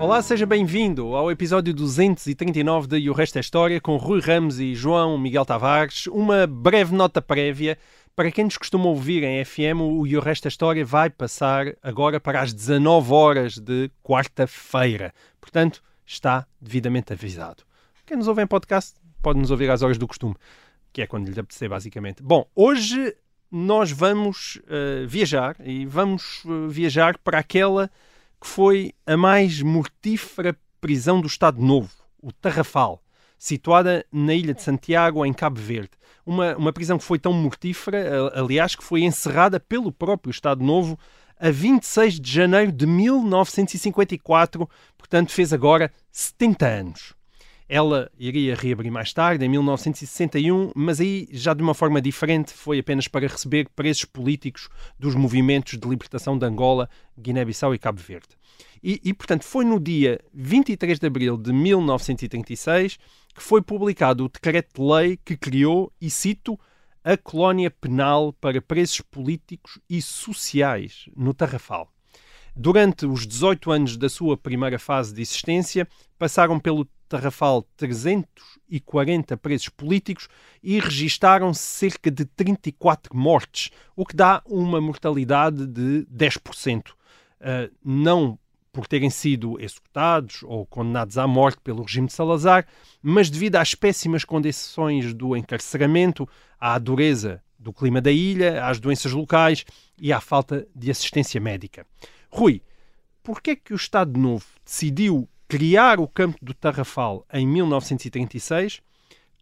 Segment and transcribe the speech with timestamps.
[0.00, 4.58] Olá, seja bem-vindo ao episódio 239 de E o Resto é História com Rui Ramos
[4.58, 6.08] e João Miguel Tavares.
[6.08, 7.78] Uma breve nota prévia.
[8.14, 11.74] Para quem nos costuma ouvir em FM, o E o Resto é História vai passar
[11.80, 15.14] agora para as 19 horas de quarta-feira.
[15.40, 17.62] Portanto, está devidamente avisado.
[18.04, 20.34] Quem nos ouve em podcast pode nos ouvir às horas do costume,
[20.92, 22.22] que é quando lhe apetecer, basicamente.
[22.22, 23.16] Bom, hoje
[23.50, 27.88] nós vamos uh, viajar e vamos uh, viajar para aquela
[28.44, 31.88] que foi a mais mortífera prisão do Estado Novo,
[32.20, 33.02] o Tarrafal,
[33.38, 35.92] situada na ilha de Santiago, em Cabo Verde.
[36.26, 40.98] Uma, uma prisão que foi tão mortífera, aliás, que foi encerrada pelo próprio Estado Novo
[41.40, 47.14] a 26 de janeiro de 1954, portanto fez agora 70 anos.
[47.74, 52.78] Ela iria reabrir mais tarde, em 1961, mas aí já de uma forma diferente, foi
[52.78, 58.28] apenas para receber presos políticos dos movimentos de libertação de Angola, Guiné-Bissau e Cabo Verde.
[58.80, 62.96] E, e, portanto, foi no dia 23 de abril de 1936
[63.34, 66.56] que foi publicado o decreto-lei que criou, e cito,
[67.02, 71.92] a colónia penal para presos políticos e sociais no Tarrafal.
[72.54, 79.68] Durante os 18 anos da sua primeira fase de existência, passaram pelo Tarrafal 340 presos
[79.68, 80.28] políticos
[80.60, 86.90] e registaram cerca de 34 mortes, o que dá uma mortalidade de 10%.
[86.90, 88.36] Uh, não
[88.72, 92.66] por terem sido executados ou condenados à morte pelo regime de Salazar,
[93.00, 99.12] mas devido às péssimas condições do encarceramento, à dureza do clima da ilha, às doenças
[99.12, 99.64] locais
[99.96, 101.86] e à falta de assistência médica.
[102.28, 102.60] Rui,
[103.22, 108.80] por que é que o Estado Novo decidiu criar o campo do Tarrafal em 1936?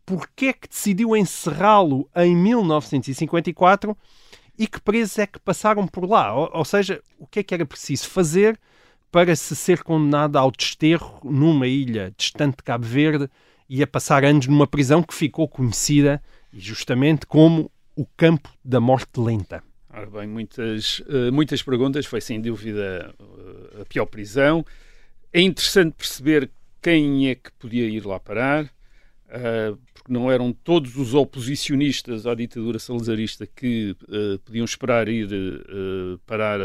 [0.05, 3.97] Por que é que decidiu encerrá-lo em 1954?
[4.59, 6.35] E que presos é que passaram por lá?
[6.35, 8.59] Ou, ou seja, o que é que era preciso fazer
[9.11, 13.29] para se ser condenado ao desterro numa ilha distante de Cabo Verde
[13.69, 19.21] e a passar anos numa prisão que ficou conhecida justamente como o campo da morte
[19.21, 19.63] lenta.
[19.91, 24.65] Ora bem, muitas, eh, muitas perguntas, foi sem dúvida eh, a pior prisão.
[25.33, 26.51] É interessante perceber
[26.83, 28.71] quem é que podia ir lá parar,
[29.29, 33.97] eh, porque não eram todos os oposicionistas à ditadura salazarista que
[34.45, 35.29] podiam esperar ir
[36.27, 36.59] parar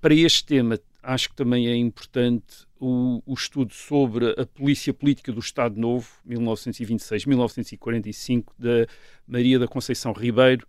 [0.00, 5.32] Para este tema, acho que também é importante o, o, estudo sobre a polícia política
[5.32, 8.86] do Estado Novo, 1926-1945, da
[9.26, 10.66] Maria da Conceição Ribeiro,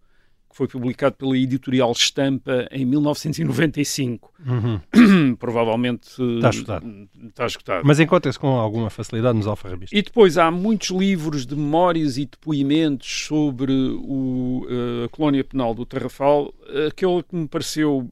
[0.50, 4.34] que foi publicado pela editorial Estampa em 1995.
[4.46, 5.36] Uhum.
[5.38, 7.10] Provavelmente está esgotado.
[7.28, 7.86] Está esgotado.
[7.86, 9.98] Mas encontra-se com alguma facilidade nos alfarrabistas.
[9.98, 15.76] E depois há muitos livros de memórias e depoimentos sobre o, uh, a colónia penal
[15.76, 16.52] do Tarrafal.
[16.88, 18.10] Aquele que me pareceu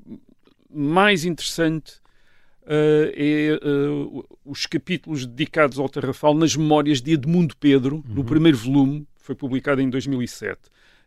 [0.70, 1.94] mais interessante
[2.70, 8.16] é uh, os capítulos dedicados ao Tarrafal nas memórias de Edmundo Pedro, uhum.
[8.16, 10.60] no primeiro volume, foi publicado em 2007.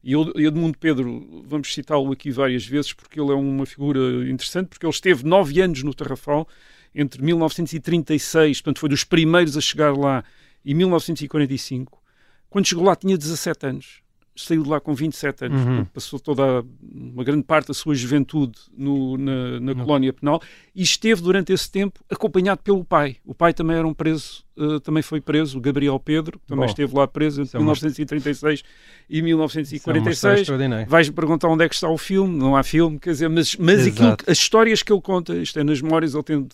[0.03, 4.01] E Edmundo Pedro, vamos citá-lo aqui várias vezes, porque ele é uma figura
[4.31, 6.49] interessante, porque ele esteve nove anos no Tarrafal,
[6.95, 10.25] entre 1936, portanto foi dos primeiros a chegar lá,
[10.65, 12.03] e 1945.
[12.49, 14.03] Quando chegou lá tinha 17 anos
[14.45, 15.85] saiu de lá com 27 anos, uhum.
[15.87, 19.85] passou toda a, uma grande parte da sua juventude no, na, na uhum.
[19.85, 20.41] colónia penal
[20.75, 23.17] e esteve durante esse tempo acompanhado pelo pai.
[23.25, 26.71] O pai também era um preso, uh, também foi preso, o Gabriel Pedro, também Bom,
[26.71, 28.63] esteve lá preso entre é 1936
[29.09, 30.49] e 1946.
[30.49, 33.57] É Vais-me perguntar onde é que está o filme, não há filme, quer dizer, mas,
[33.57, 36.47] mas aquilo, as histórias que ele conta, isto é nas memórias, ele tem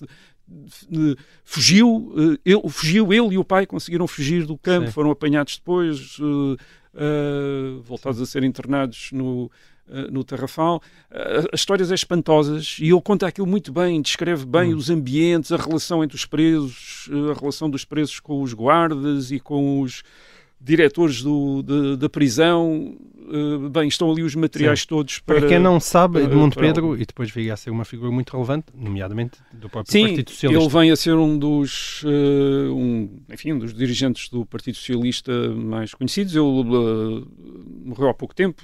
[1.45, 2.13] fugiu,
[2.45, 4.93] ele, fugiu, ele e o pai conseguiram fugir do campo, Sim.
[4.93, 6.19] foram apanhados depois,
[6.97, 9.51] uh, voltados a ser internados no,
[9.89, 10.83] uh, no Tarrafal.
[11.11, 14.79] Uh, as histórias é espantosas e ele conta aquilo muito bem, descreve bem hum.
[14.79, 19.39] os ambientes, a relação entre os presos, a relação dos presos com os guardas e
[19.39, 20.03] com os
[20.61, 22.97] diretores do, de, da prisão.
[23.29, 24.87] Uh, bem, estão ali os materiais Sim.
[24.87, 25.41] todos para...
[25.41, 25.49] para...
[25.49, 26.65] quem não sabe, Edmundo para...
[26.65, 30.31] Pedro, e depois veio a ser uma figura muito relevante, nomeadamente do próprio Sim, Partido
[30.31, 30.65] Socialista.
[30.65, 35.33] ele vem a ser um dos, uh, um, enfim, um dos dirigentes do Partido Socialista
[35.51, 36.37] mais conhecidos.
[36.37, 37.27] Ele uh,
[37.85, 38.63] morreu há pouco tempo,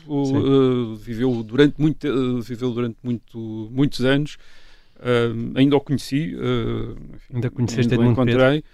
[1.01, 4.37] viveu durante, muito, viveu durante muito, muitos anos.
[5.57, 6.37] ainda o conheci,
[7.15, 8.37] enfim, ainda conheceste ainda o encontrei.
[8.37, 8.65] Pedro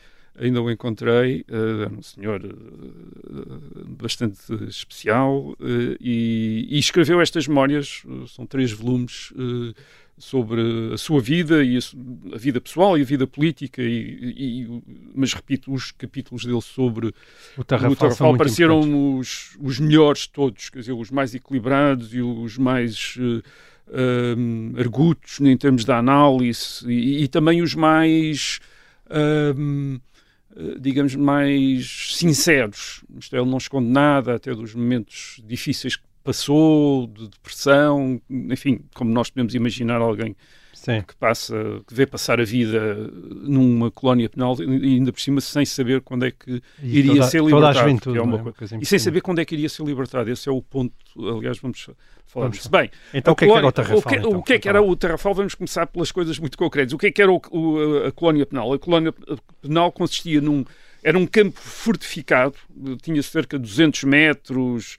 [0.41, 4.39] ainda o encontrei, uh, um senhor uh, bastante
[4.69, 5.57] especial, uh,
[6.01, 9.33] e, e, escreveu estas memórias, são três volumes,
[10.21, 10.61] sobre
[10.93, 14.83] a sua vida, e a, a, vida pessoal e a vida política, e, e,
[15.15, 17.15] mas repito, os capítulos dele sobre
[17.57, 22.15] o Tarrafal, o Tarrafal pareceram os, os melhores de todos, quer dizer, os mais equilibrados
[22.15, 23.17] e os mais...
[23.91, 28.61] Um, argutos em termos da análise e, e também os mais
[29.57, 30.01] um, eh,
[30.81, 33.05] digamos, mais sinceros.
[33.19, 38.81] Isto é, ele não esconde nada, até dos momentos difíceis que passou, de depressão, enfim,
[38.95, 40.37] como nós podemos imaginar alguém
[40.89, 41.03] Sim.
[41.03, 41.55] que passa,
[41.87, 42.97] que vê passar a vida
[43.43, 47.27] numa colónia penal e ainda por cima sem saber quando é que e iria toda,
[47.27, 47.79] ser libertado.
[47.79, 48.53] Juventude, é uma é?
[48.53, 50.31] coisa, e sem saber quando é que iria ser libertado.
[50.31, 50.95] Esse é o ponto,
[51.37, 51.91] aliás, vamos
[52.27, 52.71] falar disso.
[52.71, 53.99] Bem, então o que, colónia, é que era o Tarrafal?
[53.99, 55.35] O que, então, o que é que era o Tarrafal?
[55.35, 56.95] Vamos começar pelas coisas muito concretas.
[56.95, 58.73] O que é que era o, o, a colónia penal?
[58.73, 59.13] A colónia
[59.61, 60.65] penal consistia num
[61.03, 62.57] era um campo fortificado,
[63.03, 64.97] tinha cerca de 200 metros,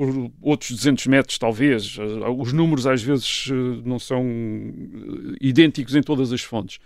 [0.00, 1.98] por outros 200 metros, talvez.
[2.38, 6.78] Os números às vezes eh, não são eh, idênticos em todas as fontes.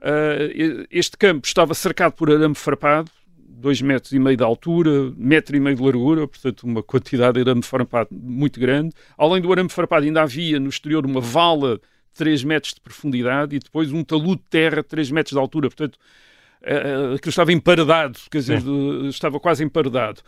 [0.00, 5.54] Eh, este campo estava cercado por arame farpado, 2 metros e meio de altura, metro
[5.54, 8.94] e meio de largura, portanto uma quantidade de arame farpado muito grande.
[9.18, 11.82] Além do arame farpado ainda havia no exterior uma vala de
[12.14, 15.68] 3 metros de profundidade e depois um talude de terra de 3 metros de altura,
[15.68, 15.98] portanto
[17.14, 18.62] aquilo estava emparedado, quer dizer,
[19.10, 20.22] estava quase emparedado.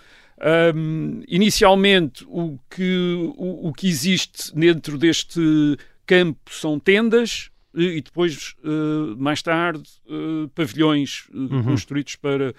[0.75, 8.55] Um, inicialmente, o que, o, o, que existe dentro deste campo são tendas e depois,
[8.65, 11.63] uh, mais tarde, uh, pavilhões uh, uhum.
[11.63, 12.55] construídos para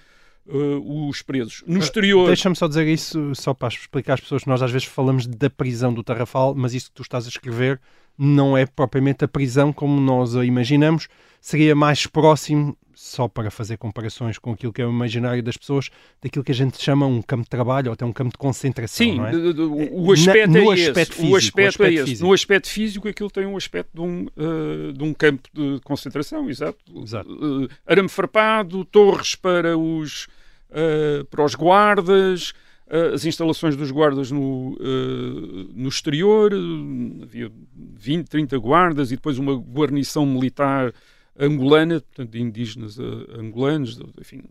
[0.49, 1.61] os presos.
[1.67, 2.27] No exterior.
[2.27, 5.49] Deixa-me só dizer isso, só para explicar às pessoas que nós às vezes falamos da
[5.49, 7.81] prisão do Tarrafal, mas isso que tu estás a escrever
[8.17, 11.07] não é propriamente a prisão como nós a imaginamos,
[11.39, 15.91] seria mais próximo só para fazer comparações com aquilo que é o imaginário das pessoas,
[16.19, 19.05] daquilo que a gente chama um campo de trabalho ou até um campo de concentração.
[19.05, 19.91] Sim, é?
[19.91, 21.05] o aspecto Na, é esse.
[21.05, 22.23] Físico, o aspecto, o é esse.
[22.23, 26.49] No aspecto físico, aquilo tem um aspecto de um, uh, de um campo de concentração,
[26.49, 26.79] exato.
[27.03, 27.29] exato.
[27.31, 30.27] Uh, arame farpado, torres para os,
[30.71, 32.53] uh, para os guardas
[32.89, 36.53] as instalações dos guardas no, uh, no exterior,
[37.21, 40.93] havia 20, 30 guardas e depois uma guarnição militar
[41.37, 44.41] angolana, portanto, de indígenas uh, angolanos, enfim,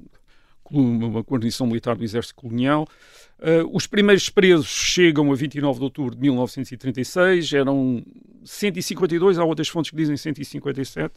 [0.70, 2.86] uma guarnição militar do exército colonial.
[3.38, 8.04] Uh, os primeiros presos chegam a 29 de outubro de 1936, eram
[8.44, 11.14] 152, há outras fontes que dizem 157.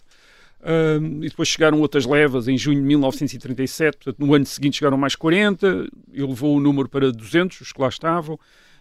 [0.61, 4.97] Uh, e depois chegaram outras levas em junho de 1937, portanto, no ano seguinte chegaram
[4.97, 8.37] mais 40, ele levou o número para 200, os que lá estavam.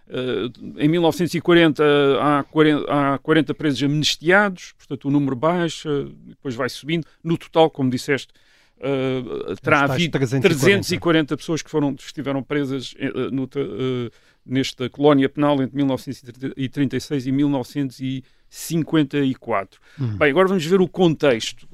[0.09, 1.85] Uh, em 1940
[2.21, 5.89] há 40, há 40 presos amnistiados, portanto o número baixa,
[6.27, 7.07] depois vai subindo.
[7.23, 8.33] No total, como disseste,
[8.79, 10.49] uh, terá havido 340.
[10.49, 13.49] 340 pessoas que, foram, estiveram presas uh, no,
[14.45, 19.81] nesta colónia penal entre 1936 e 1954.
[19.99, 20.17] Uhum.
[20.17, 21.69] Bem, agora vamos ver o contexto.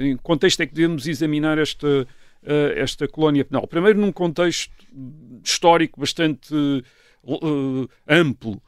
[0.00, 2.06] em que contexto é que devemos examinar esta,
[2.76, 3.66] esta colónia penal?
[3.66, 4.72] Primeiro, num contexto
[5.42, 6.54] histórico bastante
[7.24, 8.60] uh, amplo.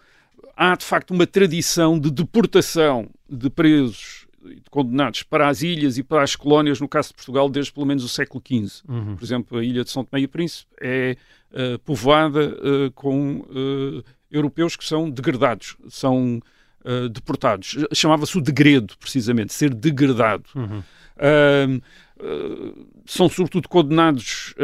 [0.56, 5.98] Há, de facto, uma tradição de deportação de presos e de condenados para as ilhas
[5.98, 8.82] e para as colónias, no caso de Portugal, desde pelo menos o século XV.
[8.88, 9.16] Uhum.
[9.16, 11.16] Por exemplo, a ilha de São Tomé e Príncipe é
[11.50, 13.44] uh, povoada uh, com
[14.30, 16.40] europeus que são degradados, são
[17.12, 17.76] deportados.
[17.92, 20.44] Chamava-se o degredo, precisamente, ser degradado.
[20.54, 20.82] Uhum.
[23.04, 24.54] são sobretudo condenados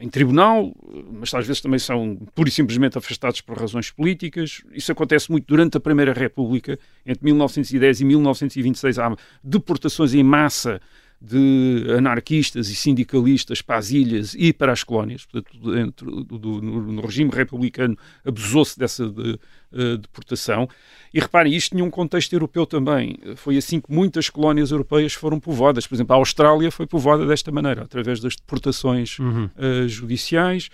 [0.00, 0.74] em tribunal,
[1.12, 4.62] mas às vezes também são pura e simplesmente afastados por razões políticas.
[4.72, 10.80] Isso acontece muito durante a Primeira República, entre 1910 e 1926 há deportações em massa
[11.20, 15.26] de anarquistas e sindicalistas para as ilhas e para as colónias.
[15.26, 19.38] Portanto, dentro do, no, regime republicano abusou-se dessa de,
[19.72, 20.66] uh, deportação.
[21.12, 23.18] E reparem, isto tinha um contexto europeu também.
[23.36, 25.86] Foi assim que muitas colónias europeias foram povoadas.
[25.86, 29.50] Por exemplo, a Austrália foi povoada desta maneira, através das deportações uhum.
[29.56, 30.70] uh, judiciais.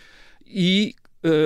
[0.46, 0.94] E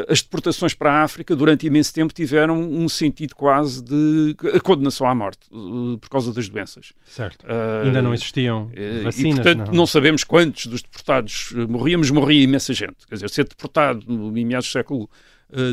[0.08, 5.14] as deportações para a África durante imenso tempo tiveram um sentido quase de condenação à
[5.14, 6.92] morte uh, por causa das doenças.
[7.06, 7.44] Certo.
[7.44, 8.70] Uh, Ainda não existiam
[9.02, 9.18] vacinas.
[9.18, 9.74] E, portanto, não.
[9.74, 9.86] não.
[9.86, 13.06] sabemos quantos dos deportados morriam, mas morria imensa gente.
[13.08, 14.04] Quer dizer, ser deportado
[14.36, 15.08] em meados do século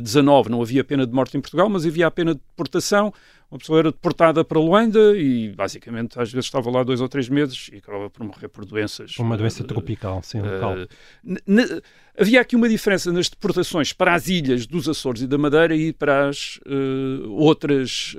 [0.06, 3.14] XIX não havia pena de morte em Portugal, mas havia a pena de deportação
[3.50, 7.30] uma pessoa era deportada para Luanda e basicamente às vezes estava lá dois ou três
[7.30, 9.18] meses e acabava por morrer por doenças.
[9.18, 10.76] Uma doença uh, tropical, sim, local.
[10.76, 11.82] Uh,
[12.20, 15.94] havia aqui uma diferença nas deportações para as ilhas dos Açores e da Madeira e
[15.94, 18.16] para as uh, outras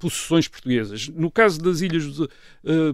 [0.00, 1.08] possessões portuguesas.
[1.08, 2.04] No caso das ilhas,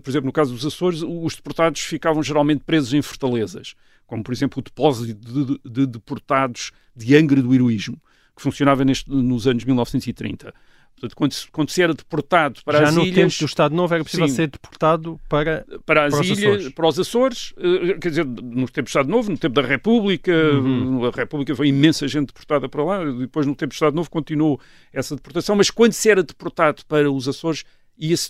[0.03, 3.75] por exemplo, no caso dos Açores, os deportados ficavam geralmente presos em fortalezas,
[4.07, 7.99] como por exemplo o depósito de, de, de deportados de Angra do Heroísmo,
[8.39, 10.55] que funcionava neste, nos anos 1930.
[10.95, 13.15] Portanto, quando, se, quando se era deportado para Já as no ilhas...
[13.15, 16.69] tempo do Estado Novo era possível sim, ser deportado para, para as para ilhas, Açores.
[16.71, 20.33] para os Açores, uh, quer dizer, no tempo do Estado Novo, no tempo da República,
[20.33, 21.05] uhum.
[21.05, 24.61] a República foi imensa gente deportada para lá, depois no tempo do Estado Novo continuou
[24.93, 27.65] essa deportação, mas quando se era deportado para os Açores,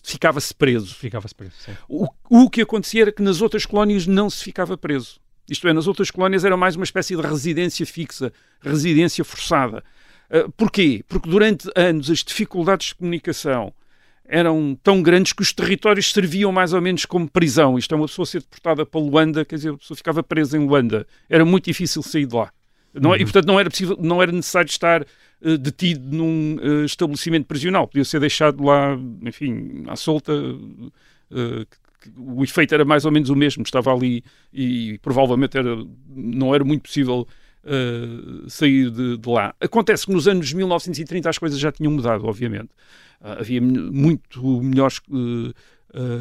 [0.05, 0.95] ficava-se preso.
[0.95, 1.73] Ficava-se preso, sim.
[1.89, 5.21] O, o que acontecia era que nas outras colónias não se ficava preso.
[5.49, 9.83] Isto é, nas outras colónias era mais uma espécie de residência fixa, residência forçada.
[10.31, 11.03] Uh, porquê?
[11.09, 13.73] Porque durante anos as dificuldades de comunicação
[14.29, 17.79] eram tão grandes que os territórios serviam mais ou menos como prisão.
[17.79, 20.67] Isto é, uma pessoa ser deportada para Luanda, quer dizer, a pessoa ficava presa em
[20.67, 21.07] Luanda.
[21.31, 22.53] Era muito difícil sair de lá.
[22.93, 23.23] Não, é, uhum.
[23.23, 27.89] E, portanto, não era, possível, não era necessário estar uh, detido num uh, estabelecimento prisional.
[27.89, 30.33] Podia ser deixado lá, enfim, à solta.
[32.17, 33.63] o efeito era mais ou menos o mesmo.
[33.63, 35.75] Estava ali e provavelmente era,
[36.07, 37.27] não era muito possível
[37.69, 39.55] uh, sair de, de, lá.
[39.61, 42.71] Acontece que nos anos 1930 as coisas já tinham mudado, obviamente.
[43.21, 45.55] Uh, havia muito melhores uh,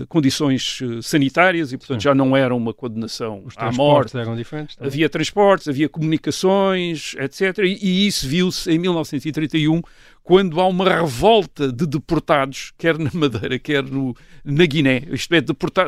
[0.07, 2.05] condições sanitárias e, portanto, Sim.
[2.05, 4.17] já não era uma condenação Os à morte.
[4.17, 4.75] eram diferentes.
[4.75, 4.91] Também.
[4.91, 7.59] Havia transportes, havia comunicações, etc.
[7.59, 9.81] E, e isso viu-se em 1931
[10.27, 15.03] quando há uma revolta de deportados, quer na Madeira, quer no, na Guiné.
[15.09, 15.87] Isto é, deportar,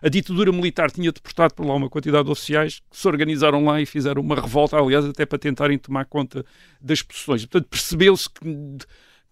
[0.00, 3.80] a ditadura militar tinha deportado por lá uma quantidade de oficiais que se organizaram lá
[3.80, 6.46] e fizeram uma revolta, aliás, até para tentarem tomar conta
[6.80, 7.44] das posições.
[7.44, 8.78] Portanto, percebeu-se que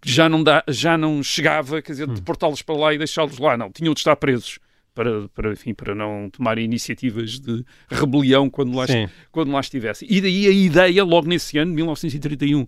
[0.05, 2.15] já não, dá, já não chegava, quer dizer, hum.
[2.15, 3.57] deportá-los para lá e deixá-los lá.
[3.57, 4.59] Não, tinham de estar presos.
[4.93, 8.87] Para, para, enfim, para não tomarem iniciativas de rebelião quando lá,
[9.31, 10.09] quando lá estivessem.
[10.11, 12.67] E daí a ideia, logo nesse ano, 1931,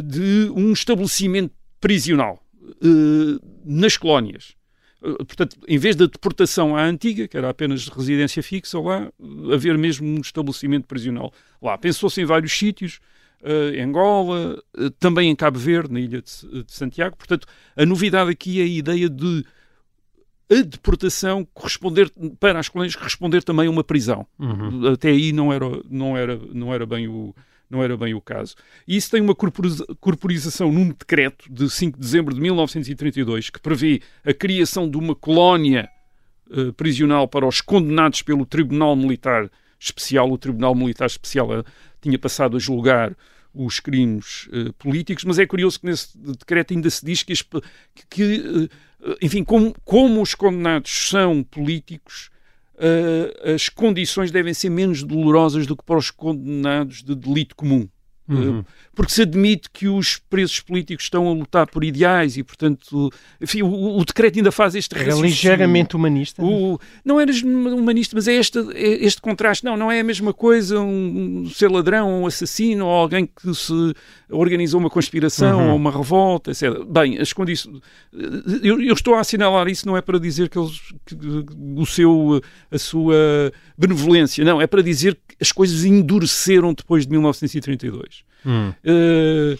[0.00, 4.54] de um estabelecimento prisional uh, nas colónias.
[5.02, 9.12] Uh, portanto, em vez da deportação à antiga, que era apenas residência fixa lá,
[9.52, 11.76] haver mesmo um estabelecimento prisional lá.
[11.76, 13.00] Pensou-se em vários sítios,
[13.42, 14.62] uh, em Angola,
[14.98, 17.16] também em Cabo Verde, na ilha de, de Santiago.
[17.16, 17.46] Portanto,
[17.76, 19.44] a novidade aqui é a ideia de
[20.50, 24.26] a deportação corresponder para as colónias corresponder também a uma prisão.
[24.38, 24.88] Uhum.
[24.88, 27.34] Até aí não era, não era, não era bem o,
[27.72, 28.54] não era bem o caso.
[28.86, 34.02] E isso tem uma corporização num decreto de 5 de dezembro de 1932 que prevê
[34.22, 35.88] a criação de uma colónia
[36.50, 39.50] uh, prisional para os condenados pelo Tribunal Militar
[39.80, 40.30] Especial.
[40.30, 41.64] O Tribunal Militar Especial uh,
[42.02, 43.16] tinha passado a julgar
[43.54, 47.32] os crimes uh, políticos, mas é curioso que nesse decreto ainda se diz que,
[48.10, 48.68] que,
[49.22, 52.30] enfim, como, como os condenados são políticos,
[53.54, 57.88] as condições devem ser menos dolorosas do que para os condenados de delito comum.
[58.36, 58.64] Uhum.
[58.94, 63.10] Porque se admite que os presos políticos estão a lutar por ideais e, portanto,
[63.40, 66.42] enfim, o, o decreto ainda faz este Era ligeiramente humanista.
[66.42, 69.64] O, não era humanista, mas é este, é este contraste.
[69.64, 73.54] Não, não é a mesma coisa um, um ser ladrão, um assassino, ou alguém que
[73.54, 73.94] se
[74.28, 75.70] organizou uma conspiração uhum.
[75.70, 76.84] ou uma revolta, etc.
[76.86, 77.80] Bem, as condições.
[78.62, 81.16] Eu, eu, estou a assinalar isso, não é para dizer que, eles, que
[81.76, 83.14] o seu, a sua
[83.76, 88.21] benevolência, não, é para dizer que as coisas endureceram depois de 1932.
[88.44, 88.72] Hum.
[88.84, 89.58] Uh,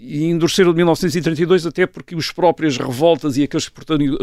[0.00, 3.74] e endureceram de 1932 até porque as próprias revoltas e aqueles que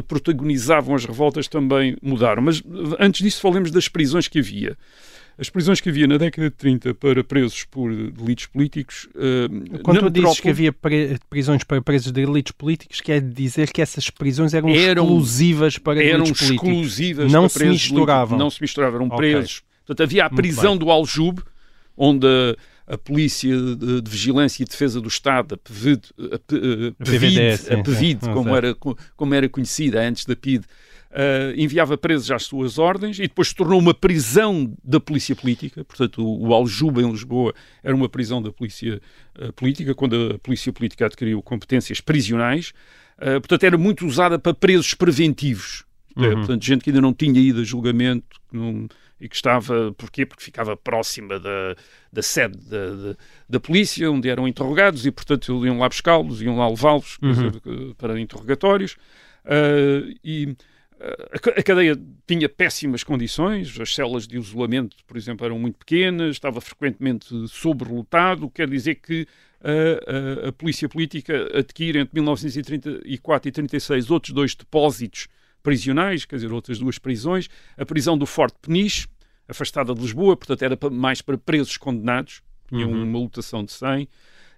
[0.07, 2.41] protagonizavam as revoltas também mudaram.
[2.41, 2.63] Mas
[2.99, 4.75] antes disso falemos das prisões que havia.
[5.37, 9.07] As prisões que havia na década de 30 para presos por delitos políticos.
[9.13, 10.73] Uh, Quando tu dizes que havia
[11.29, 16.01] prisões para presos de delitos políticos, quer dizer que essas prisões eram, eram exclusivas para
[16.01, 16.67] eram delitos políticos?
[16.67, 18.37] Eram exclusivas não se misturavam.
[18.39, 19.17] Não se misturavam, eram okay.
[19.17, 19.61] presos.
[19.85, 21.43] Portanto, havia a prisão do Aljube,
[21.97, 22.55] onde a,
[22.87, 28.27] a Polícia de, de, Vigilância e Defesa do Estado, a PVD, a, a, a PVD,
[28.33, 30.65] como, era, como era conhecida antes da PID,
[31.15, 35.81] Uh, enviava presos às suas ordens e depois se tornou uma prisão da polícia política.
[35.85, 39.01] Portanto, o, o Aljuba em Lisboa era uma prisão da polícia
[39.39, 42.73] uh, política, quando a polícia política adquiriu competências prisionais.
[43.17, 45.85] Uh, portanto, era muito usada para presos preventivos.
[46.17, 46.33] Uhum.
[46.33, 48.85] Portanto, gente que ainda não tinha ido a julgamento que não,
[49.25, 50.25] e que estava, porquê?
[50.25, 51.75] Porque ficava próxima da,
[52.13, 53.15] da sede da, da,
[53.49, 57.93] da polícia, onde eram interrogados e, portanto, iam lá buscá-los, iam lá levá-los uhum.
[57.97, 58.93] para interrogatórios.
[59.43, 60.55] Uh, e
[61.57, 66.61] a cadeia tinha péssimas condições, as celas de isolamento, por exemplo, eram muito pequenas, estava
[66.61, 69.27] frequentemente sobrelotado, quer dizer que
[69.61, 75.27] a, a, a, polícia política adquire entre 1934 e 36 outros dois depósitos
[75.61, 79.07] prisionais, quer dizer, outras duas prisões, a prisão do Forte Peniche,
[79.47, 83.03] afastada de Lisboa, portanto era mais para presos condenados, tinha uhum.
[83.03, 84.07] uma lotação de 100,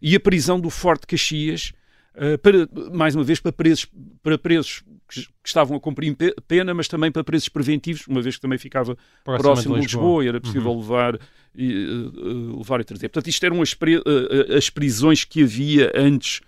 [0.01, 1.73] e a prisão do Forte Caxias,
[2.15, 3.87] uh, para, mais uma vez para presos,
[4.23, 6.15] para presos que, que, estavam a cumprir
[6.47, 10.03] pena, mas também para presos preventivos, uma vez que também ficava próximo, próximo de Lisboa.
[10.03, 10.79] Lisboa e era possível uhum.
[10.79, 11.19] levar,
[11.55, 13.09] e, uh, levar e trazer.
[13.09, 16.41] Portanto, isto eram as, uh, as prisões que havia antes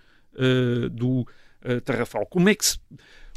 [0.92, 1.26] do
[1.84, 2.24] Tarrafal.
[2.24, 2.78] Como é que se,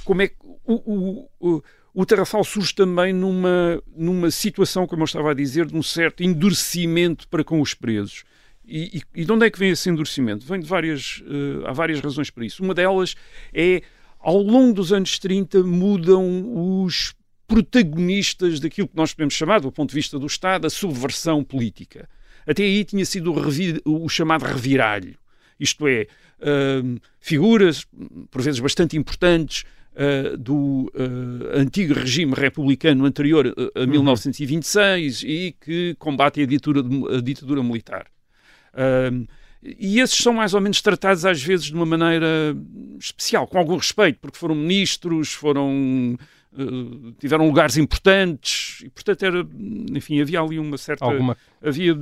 [0.06, 5.06] como é que o, o, o, o Tarrafal surge também numa, numa situação, como eu
[5.06, 8.24] estava a dizer, de um certo endurecimento para com os presos.
[8.66, 10.46] E, e, e de onde é que vem esse endurecimento?
[10.46, 12.64] Vem de várias, uh, há várias razões para isso.
[12.64, 13.16] Uma delas
[13.54, 13.84] é,
[14.20, 17.14] ao longo dos anos 30, mudam os
[17.46, 22.10] protagonistas daquilo que nós podemos chamar, do ponto de vista do Estado, a subversão política.
[22.48, 23.32] Até aí tinha sido
[23.86, 25.16] o, o chamado reviralho.
[25.60, 26.08] Isto é,
[26.40, 27.86] uh, figuras,
[28.32, 29.64] por vezes bastante importantes,
[29.96, 35.30] Uh, do uh, antigo regime republicano anterior a, a 1926 uhum.
[35.30, 36.82] e que combate a ditadura,
[37.16, 38.08] a ditadura militar.
[39.62, 42.28] E esses são mais ou menos tratados às vezes de uma maneira
[43.00, 46.18] especial, com algum respeito, porque foram ministros, foram
[46.56, 49.48] Uh, tiveram lugares importantes e portanto era
[49.92, 51.36] enfim havia ali uma certa Alguma...
[51.60, 51.96] havia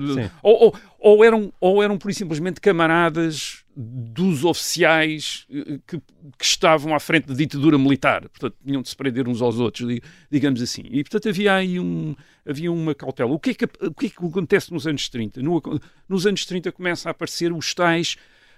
[0.43, 6.93] ou, ou, ou, eram ou eram por simplesmente camaradas dos oficiais eh, que, que, estavam
[6.93, 8.27] à frente da ditadura militar.
[8.27, 9.87] Portanto tinham de se prender uns aos outros
[10.29, 10.83] digamos assim.
[10.89, 12.13] E portanto havia aí um
[12.45, 13.31] havia uma cautela.
[13.31, 15.61] O que é que, o que, é que acontece nos anos 30 no,
[16.09, 18.17] nos anos 30 começa a aparecer os tais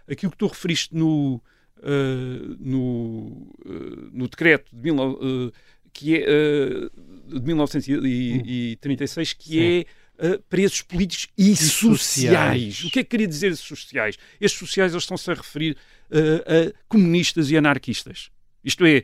[0.10, 1.40] aquilo que tu referiste no
[1.84, 5.52] uh, no, uh, no decreto de mil, uh,
[5.94, 9.86] que é uh, de 1936, que Sim.
[10.20, 12.00] é uh, presos políticos e, e sociais.
[12.00, 12.84] sociais.
[12.86, 14.18] O que é que queria dizer sociais?
[14.42, 15.78] Estes sociais eles estão-se a referir
[16.10, 18.32] uh, a comunistas e anarquistas.
[18.64, 19.04] Isto é,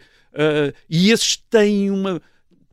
[0.90, 2.22] e esses têm uma.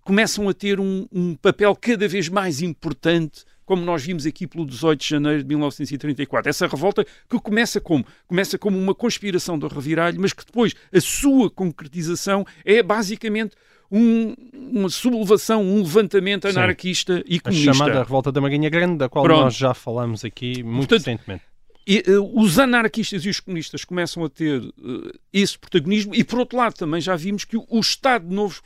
[0.03, 4.65] começam a ter um, um papel cada vez mais importante como nós vimos aqui pelo
[4.65, 6.49] 18 de janeiro de 1934.
[6.49, 8.07] Essa revolta que começa como?
[8.29, 13.57] Começa como uma conspiração do reviralho, mas que depois a sua concretização é basicamente
[13.91, 17.25] um, uma sublevação, um levantamento anarquista Sim.
[17.27, 17.71] e comunista.
[17.71, 19.45] A chamada Revolta da Marinha Grande, da qual Pronto.
[19.45, 21.45] nós já falamos aqui muito Portanto, recentemente.
[21.87, 26.41] E, uh, os anarquistas e os comunistas começam a ter uh, esse protagonismo e, por
[26.41, 28.61] outro lado, também já vimos que o, o Estado Novo,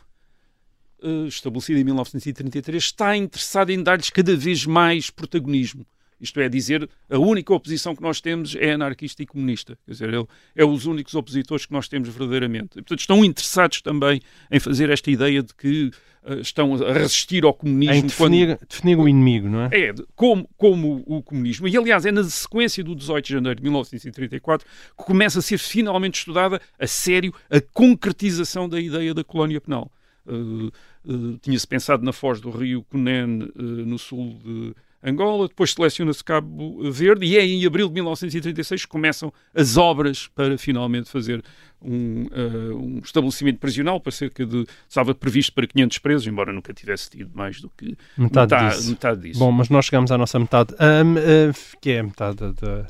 [1.02, 5.86] uh, estabelecido em 1933, está interessado em dar-lhes cada vez mais protagonismo.
[6.20, 9.78] Isto é dizer, a única oposição que nós temos é anarquista e comunista.
[9.86, 10.22] Quer dizer, é,
[10.56, 12.78] é os únicos opositores que nós temos verdadeiramente.
[12.78, 15.90] E, portanto, estão interessados também em fazer esta ideia de que
[16.22, 17.94] uh, estão a resistir ao comunismo.
[17.94, 18.68] Em definir, quando...
[18.68, 19.70] definir o inimigo, não é?
[19.72, 21.66] É, como, como o comunismo.
[21.66, 24.66] E, aliás, é na sequência do 18 de janeiro de 1934
[24.98, 29.90] que começa a ser finalmente estudada a sério a concretização da ideia da colónia penal.
[30.26, 30.70] Uh,
[31.06, 36.90] uh, Tinha-se pensado na foz do rio Cunen, no sul de Angola, depois seleciona-se Cabo
[36.90, 41.42] Verde e é em abril de 1936 que começam as obras para finalmente fazer
[41.82, 46.74] um, uh, um estabelecimento prisional para cerca de, estava previsto para 500 presos, embora nunca
[46.74, 48.90] tivesse tido mais do que metade, metade, disso.
[48.90, 49.38] metade disso.
[49.38, 52.86] Bom, mas nós chegamos à nossa metade, um, uh, que é a metade da,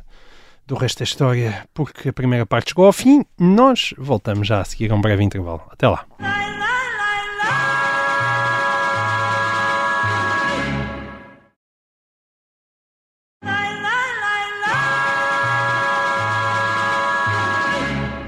[0.66, 3.24] do resto da história, porque a primeira parte chegou ao fim.
[3.38, 5.62] Nós voltamos já a seguir a um breve intervalo.
[5.70, 6.04] Até lá.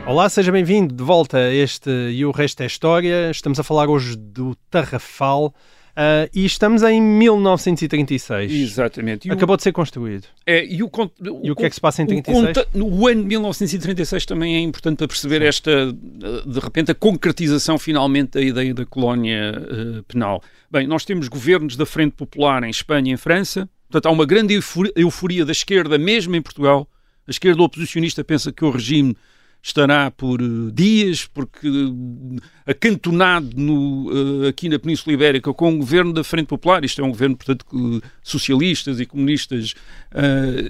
[0.04, 3.30] Olá, seja bem-vindo de volta a este E o Resto é História.
[3.30, 8.52] Estamos a falar hoje do Tarrafal uh, e estamos em 1936.
[8.52, 9.28] Exatamente.
[9.28, 9.56] E Acabou o...
[9.56, 10.26] de ser construído.
[10.44, 12.46] É, e o, o, e o que é que se passa em 36?
[12.46, 15.46] Conta, o ano de 1936 também é importante para perceber Sim.
[15.46, 20.42] esta, de repente, a concretização finalmente da ideia da colónia uh, penal.
[20.68, 24.26] Bem, nós temos governos da Frente Popular em Espanha e em França, portanto há uma
[24.26, 24.58] grande
[24.96, 26.88] euforia da esquerda, mesmo em Portugal.
[27.26, 29.16] A esquerda oposicionista pensa que o regime
[29.62, 30.44] estará por eh,
[30.75, 36.48] dias, porque eh, acantonado no, eh, aqui na Península Ibérica com o governo da Frente
[36.48, 37.64] Popular, isto é um governo, portanto,
[38.22, 39.75] socialistas e comunistas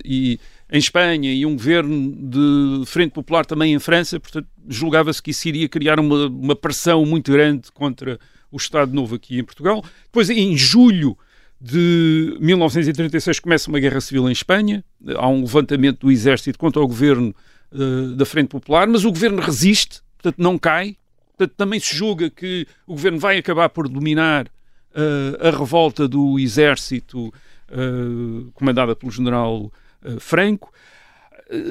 [0.04, 0.38] e
[0.70, 5.48] em Espanha e um governo de Frente Popular também em França, portanto, julgava-se que isso
[5.48, 8.18] iria criar uma, uma pressão muito grande contra
[8.50, 9.82] o Estado Novo aqui em Portugal.
[10.04, 11.16] Depois, em julho
[11.60, 14.84] de 1936, começa uma guerra civil em Espanha.
[15.16, 17.34] Há um levantamento do exército contra o governo
[17.74, 20.96] uh, da Frente Popular, mas o governo resiste, portanto, não cai.
[21.36, 26.38] Portanto, também se julga que o governo vai acabar por dominar uh, a revolta do
[26.38, 29.72] exército uh, comandada pelo general
[30.18, 30.72] Franco.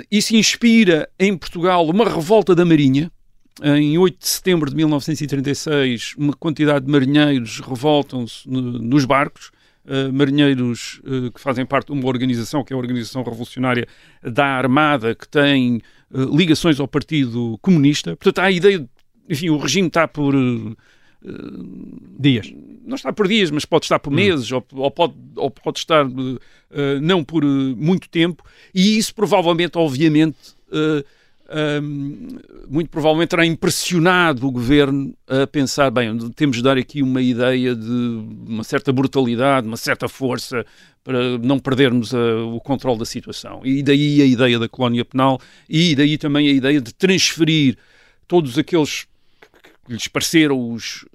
[0.09, 3.11] Isso inspira em Portugal uma revolta da Marinha,
[3.61, 9.51] em 8 de setembro de 1936, uma quantidade de marinheiros revoltam-se nos barcos.
[9.83, 13.87] Uh, marinheiros uh, que fazem parte de uma organização, que é a Organização Revolucionária
[14.21, 18.15] da Armada, que tem uh, ligações ao Partido Comunista.
[18.15, 18.87] Portanto, há a ideia, de,
[19.27, 20.35] enfim, o regime está por.
[22.19, 22.53] dias.
[22.85, 24.17] Não está por dias, mas pode estar por hum.
[24.17, 26.05] meses, ou, ou, pode, ou pode estar
[27.01, 30.37] não por muito tempo, e isso provavelmente, obviamente
[32.69, 37.75] muito provavelmente terá impressionado o governo a pensar, bem, temos de dar aqui uma ideia
[37.75, 40.65] de uma certa brutalidade, uma certa força
[41.03, 43.61] para não perdermos a, o controle da situação.
[43.65, 47.77] E daí a ideia da colónia penal e daí também a ideia de transferir
[48.27, 49.07] todos aqueles
[49.85, 51.05] que lhes pareceram os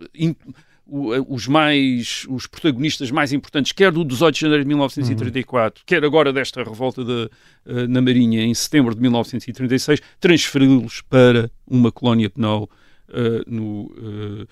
[0.88, 5.84] os mais os protagonistas mais importantes, quer do 18 de janeiro de 1934, uhum.
[5.84, 7.30] quer agora desta revolta de,
[7.66, 12.70] uh, na Marinha em setembro de 1936, transferi-los para uma colónia penal
[13.08, 14.46] uh, no, uh,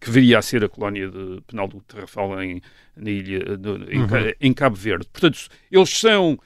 [0.00, 2.60] que viria a ser a colónia de, penal do Terrafal em,
[2.94, 3.42] na ilha,
[3.90, 4.08] em, uhum.
[4.40, 5.06] em, Cabo Verde.
[5.10, 6.38] Portanto, eles são.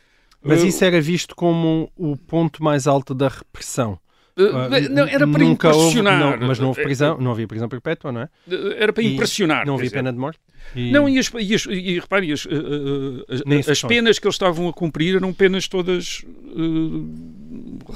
[0.45, 3.99] Mas isso era visto como o ponto mais alto da repressão.
[4.37, 6.23] Uh, não, era para Nunca impressionar.
[6.23, 8.29] Houve, não, mas não houve prisão, não havia prisão perpétua, não é?
[8.79, 9.66] Era para e impressionar.
[9.66, 10.40] Não havia pena de morte?
[10.75, 10.90] E...
[10.90, 12.47] Não, e, as, e, as, e repare, as,
[13.29, 17.09] as, as penas que eles estavam a cumprir eram penas todas uh,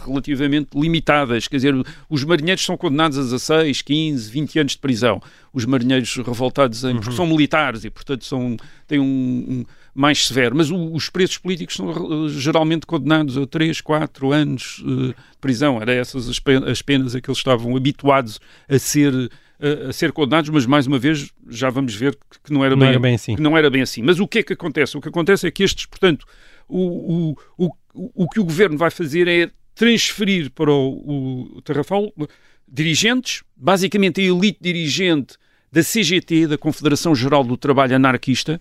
[0.04, 1.48] relativamente limitadas.
[1.48, 1.74] Quer dizer,
[2.10, 5.22] os marinheiros são condenados a 16, 15, 20 anos de prisão.
[5.54, 7.12] Os marinheiros revoltados em, uhum.
[7.12, 9.04] são militares e, portanto, são, têm um,
[9.48, 9.64] um
[9.96, 10.54] mais severo.
[10.54, 15.80] Mas o, os presos políticos são uh, geralmente condenados a 3, 4 anos de prisão.
[15.80, 19.92] Era essas as penas, as penas a que eles estavam habituados a ser, uh, a
[19.92, 22.98] ser condenados, mas mais uma vez já vamos ver que, não, era, não bem, era
[23.00, 23.36] bem assim.
[23.38, 24.02] não era bem assim.
[24.02, 24.96] Mas o que é que acontece?
[24.96, 26.26] O que acontece é que estes, portanto,
[26.68, 32.12] o, o, o, o que o governo vai fazer é transferir para o, o Tarrafal
[32.66, 35.36] dirigentes, basicamente a elite dirigente
[35.70, 38.60] da CGT, da Confederação Geral do Trabalho Anarquista,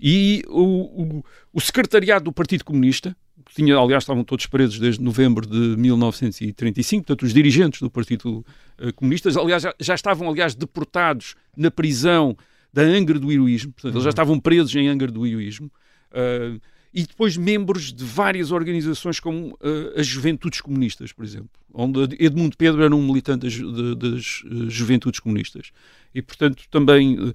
[0.00, 5.02] e o, o, o secretariado do Partido Comunista, que tinha, aliás, estavam todos presos desde
[5.02, 8.44] novembro de 1935, portanto, os dirigentes do Partido
[8.80, 12.36] uh, Comunista, aliás, já, já, estavam, aliás, deportados na prisão
[12.72, 13.98] da Angra do Heroísmo, portanto, uhum.
[13.98, 14.10] eles já uhum.
[14.10, 15.70] estavam presos em Angra do Heroísmo.
[16.10, 16.60] Uh,
[16.94, 22.56] e depois membros de várias organizações como uh, as Juventudes Comunistas, por exemplo, onde Edmundo
[22.56, 23.58] Pedro era um militante das,
[23.98, 25.72] das Juventudes Comunistas.
[26.14, 27.34] E, portanto, também uh,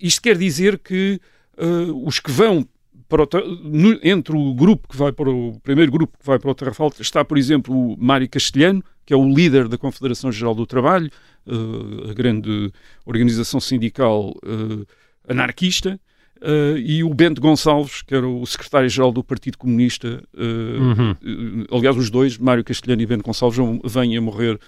[0.00, 1.20] isto quer dizer que
[1.58, 2.66] uh, os que vão
[3.08, 3.28] para o,
[3.62, 6.92] no, entre o grupo que vai para o primeiro grupo que vai para o Terrafal
[6.98, 11.10] está, por exemplo, o Mário Castelhano, que é o líder da Confederação Geral do Trabalho,
[11.46, 12.72] uh, a grande
[13.04, 14.86] organização sindical uh,
[15.28, 16.00] anarquista,
[16.42, 21.12] Uh, e o Bento Gonçalves, que era o secretário-geral do Partido Comunista, uh, uhum.
[21.12, 24.58] uh, aliás, os dois, Mário Castelhano e Bento Gonçalves, vêm a morrer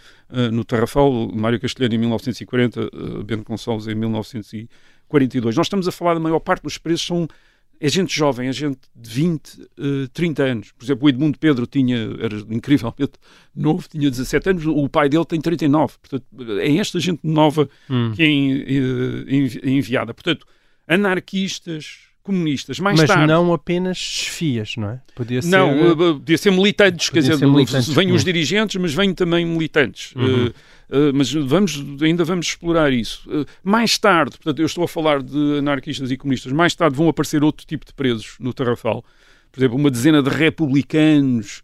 [0.52, 2.90] no Tarrafal, Mário Castelhano em 1940,
[3.24, 4.68] Bento Gonçalves em 1940.
[5.08, 5.56] 42.
[5.56, 7.28] Nós estamos a falar da maior parte dos presos são
[7.80, 10.72] é gente jovem, é gente de 20, uh, 30 anos.
[10.72, 13.12] Por exemplo, o Edmundo Pedro tinha, era incrivelmente
[13.54, 15.94] novo, tinha 17 anos, o pai dele tem 39.
[15.98, 16.24] Portanto,
[16.60, 18.12] é esta gente nova hum.
[18.14, 20.12] que é, é enviada.
[20.12, 20.44] Portanto,
[20.88, 22.78] anarquistas, comunistas.
[22.78, 25.00] Mais Mas tarde, não apenas chefias, não é?
[25.14, 25.48] Podia ser...
[25.48, 29.46] Não, uh, podia ser militantes, podia quer dizer, militantes, vêm os dirigentes, mas vêm também
[29.46, 30.14] militantes.
[30.14, 30.46] Uhum.
[30.46, 30.52] Uh, uh,
[31.14, 33.28] mas vamos, ainda vamos explorar isso.
[33.64, 37.42] mais tarde, portanto, eu estou a falar de anarquistas e comunistas, mais tarde vão aparecer
[37.42, 39.02] outro tipo de presos no Tarrafal.
[39.50, 41.62] Por exemplo, uma dezena de republicanos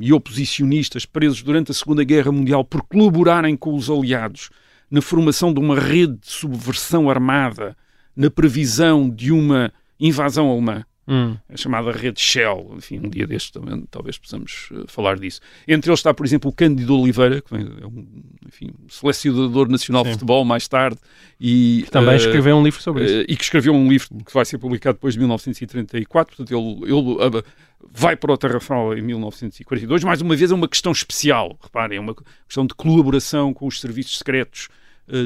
[0.00, 4.48] e oposicionistas presos durante a Segunda Guerra Mundial por colaborarem com os aliados
[4.90, 7.76] na formação de uma rede de subversão armada
[8.18, 10.84] na previsão de uma invasão alemã.
[11.06, 11.36] Hum.
[11.48, 15.40] A chamada rede Shell, enfim, um dia destes também talvez possamos uh, falar disso.
[15.66, 18.06] Entre eles está, por exemplo, o Cândido Oliveira, que é um
[18.46, 20.10] enfim, selecionador nacional Sim.
[20.10, 20.98] de futebol mais tarde.
[21.40, 23.20] E, que também uh, escreveu um livro sobre isso.
[23.20, 26.92] Uh, e que escreveu um livro que vai ser publicado depois de 1934, portanto ele,
[26.92, 27.42] ele
[27.90, 30.04] vai para o Tarrafal em 1942.
[30.04, 32.14] Mais uma vez é uma questão especial, reparem, é uma
[32.46, 34.68] questão de colaboração com os serviços secretos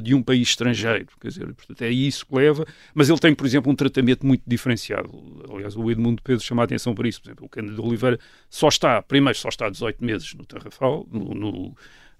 [0.02, 1.06] de um país estrangeiro.
[1.20, 2.66] Quer dizer, portanto, é isso que leva.
[2.94, 5.10] Mas ele tem, por exemplo, um tratamento muito diferenciado.
[5.52, 7.20] Aliás, o Edmundo Pedro chama a atenção para isso.
[7.20, 8.18] Por exemplo, o Cândido Oliveira
[8.48, 11.74] só está, primeiro, só está 18 meses no Tarrafal, no, no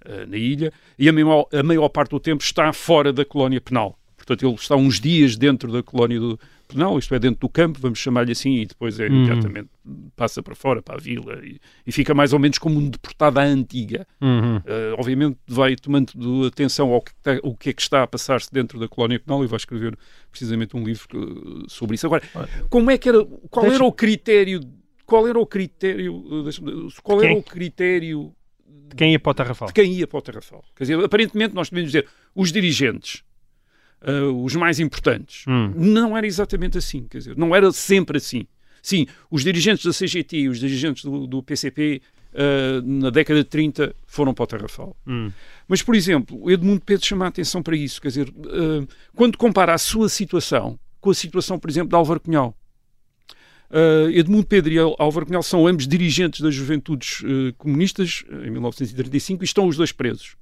[0.07, 3.61] uh, na ilha, e a maior, a maior parte do tempo está fora da colónia
[3.61, 3.98] penal.
[4.16, 6.38] Portanto, ele está uns dias dentro da colónia do,
[6.73, 9.15] penal, isto é, dentro do campo, vamos chamar-lhe assim, e depois é Uhum.
[9.17, 9.69] imediatamente
[10.17, 13.39] passa para fora, para a vila, e, e fica mais ou menos como um deportado
[13.41, 14.07] à antiga.
[14.21, 14.57] Uhum.
[14.59, 14.63] Uh,
[14.99, 16.13] obviamente vai tomando
[16.47, 19.43] atenção ao que, está- o que é que está a passar-se dentro da colónia penal
[19.45, 19.97] e vai escrever
[20.31, 22.07] precisamente um livro uh, sobre isso.
[22.07, 22.23] Agora,
[22.71, 24.61] como é que era, qual era o critério,
[25.05, 28.33] qual era o critério, deixa-me- qual era o critério
[28.89, 29.69] De quem ia para o Tarrafal?
[29.69, 30.65] de quem ia para o Terrafal?
[30.77, 33.23] Quer dizer, aparentemente nós podemos dizer os dirigentes,
[34.07, 35.45] uh, os mais importantes.
[35.47, 35.73] Hum.
[35.75, 38.47] Não era exatamente assim, quer dizer, não era sempre assim.
[38.83, 43.49] Sim, os dirigentes da CGT e os dirigentes do, do PCP uh, na década de
[43.49, 44.97] 30 foram para o Terrafal.
[45.07, 45.31] Hum.
[45.69, 48.01] Mas, por exemplo, o Edmundo Pedro chama a atenção para isso.
[48.01, 52.21] Quer dizer, uh, quando compara a sua situação com a situação, por exemplo, de Álvaro
[52.21, 52.57] Cunhal.
[53.71, 59.43] Uh, Edmundo Pedro e Álvaro Cunhal são ambos dirigentes das Juventudes uh, Comunistas em 1935
[59.43, 60.37] e estão os dois presos.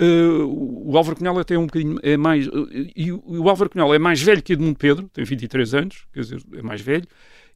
[0.00, 3.92] Uh, o Álvaro Cunhal até é um bocadinho é mais uh, e o, Álvaro Cunhal
[3.94, 7.04] é mais velho que Edmundo Pedro, tem 23 anos, quer dizer, é mais velho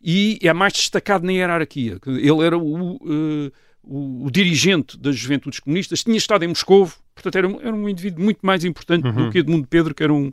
[0.02, 1.98] e é mais destacado na hierarquia.
[2.06, 3.52] Ele era o, uh,
[3.82, 7.88] o, o dirigente das Juventudes Comunistas, tinha estado em Moscovo, portanto era, um- era um
[7.88, 9.12] indivíduo muito mais importante Uhum.
[9.26, 10.32] do que Edmundo Pedro, que era um,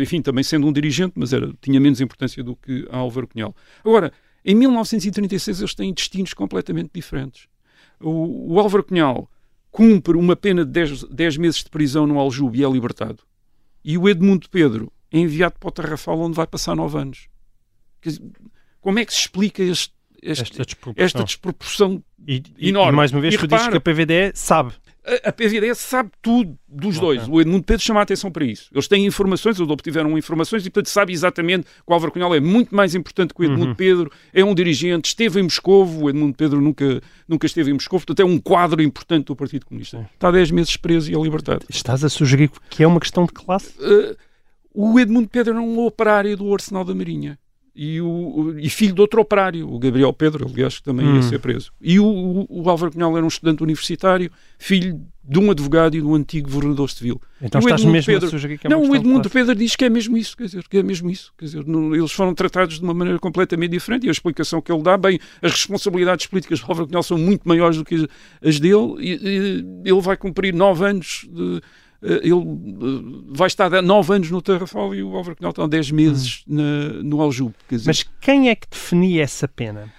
[0.00, 3.54] enfim, também sendo um dirigente, mas era, tinha menos importância do que Álvaro Cunhal.
[3.84, 4.12] Agora,
[4.44, 7.46] em 1936 eles têm destinos completamente diferentes.
[8.00, 9.28] O, o Álvaro Cunhal
[9.72, 13.24] cumpre uma pena de 10, 10 meses de prisão no Aljube e é libertado.
[13.84, 17.26] E o Edmundo Pedro é enviado para o Tarrafal, onde vai passar 9 anos.
[18.00, 18.22] Dizer,
[18.80, 21.04] como é que se explica este- este- Esta desproporção.
[21.04, 22.92] esta desproporção E, enorme.
[22.92, 24.72] e mais uma vez, E tu dizes repara- que a PVD sabe.
[25.04, 27.00] A, a sabe tudo dos Ok.
[27.00, 27.28] dois.
[27.28, 28.68] O Edmundo Pedro chama a atenção para isso.
[28.72, 32.40] Eles têm informações, eles obtiveram informações e, portanto, sabe exatamente que o Álvaro Cunhal é
[32.40, 33.74] muito mais importante que o Edmundo Uhum.
[33.74, 38.06] Pedro, é um dirigente, esteve em Moscovo, o Edmundo Pedro nunca, nunca esteve em Moscovo,
[38.06, 40.08] portanto, é um quadro importante do Partido Comunista.
[40.14, 41.66] Está há 10 meses preso e é libertado.
[41.68, 43.72] Estás a sugerir que é uma questão de classe?
[43.80, 44.16] Uh,
[44.72, 47.38] o Edmundo Pedro era um operário do Arsenal da Marinha.
[47.74, 51.16] E, o, e filho de outro operário, o Gabriel Pedro, aliás, que também Hum.
[51.16, 51.72] ia ser preso.
[51.80, 56.14] E o, o, Álvaro Cunhal era um estudante universitário, filho de um advogado e do
[56.14, 57.18] antigo governador civil.
[57.40, 59.30] Então E o estás mesmo Pedro- a sugerir que é não, o de Edmundo?
[59.30, 61.32] Pedro diz que é mesmo isso, quer dizer, que é mesmo isso.
[61.38, 64.70] Quer dizer, não- eles foram tratados de uma maneira completamente diferente e a explicação que
[64.70, 68.06] ele dá, bem, as responsabilidades políticas de Álvaro Cunhal são muito maiores do que
[68.44, 71.62] as, dele e, e ele vai cumprir nove anos de,
[72.02, 75.90] ele eh, vai estar nove anos no Terrafal e o Álvaro Cunhal está há dez
[75.90, 77.54] meses na- no Aljube.
[77.70, 77.76] Hum.
[77.86, 79.92] Mas quem é que definia essa pena?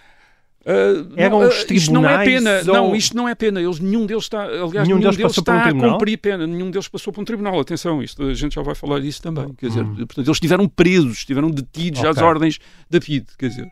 [0.66, 3.36] Uh, Eram não, os uh, isto não é tribunais pena, ou- não, isto não é
[3.36, 3.62] pena.
[3.62, 6.48] Eles, nenhum deles está, aliás, Nenhum nenhum, deles deles, por um está a cumprir pena,
[6.48, 7.60] nenhum deles passou por um tribunal.
[7.60, 9.54] Atenção, isto, a gente já vai falar disso também.
[9.56, 9.96] Quer dizer, Hum.
[9.96, 12.24] portanto, eles estiveram presos, estiveram detidos às Ok.
[12.24, 13.26] ordens da PID.
[13.38, 13.68] Quer dizer,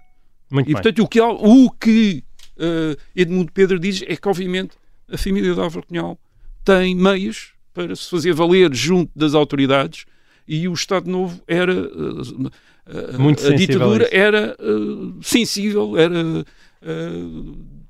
[0.50, 0.82] Muito e bem.
[0.82, 2.24] portanto, o que, o que
[2.58, 4.72] uh, Edmundo Pedro diz é que, obviamente,
[5.10, 6.20] a família de Álvaro Cunhal
[6.66, 10.06] tem meios para se fazer valer junto das autoridades
[10.48, 11.74] e o Estado Novo era.
[11.74, 14.16] uh, uh, Muito a a ditadura isso.
[14.16, 16.14] era uh, sensível, era.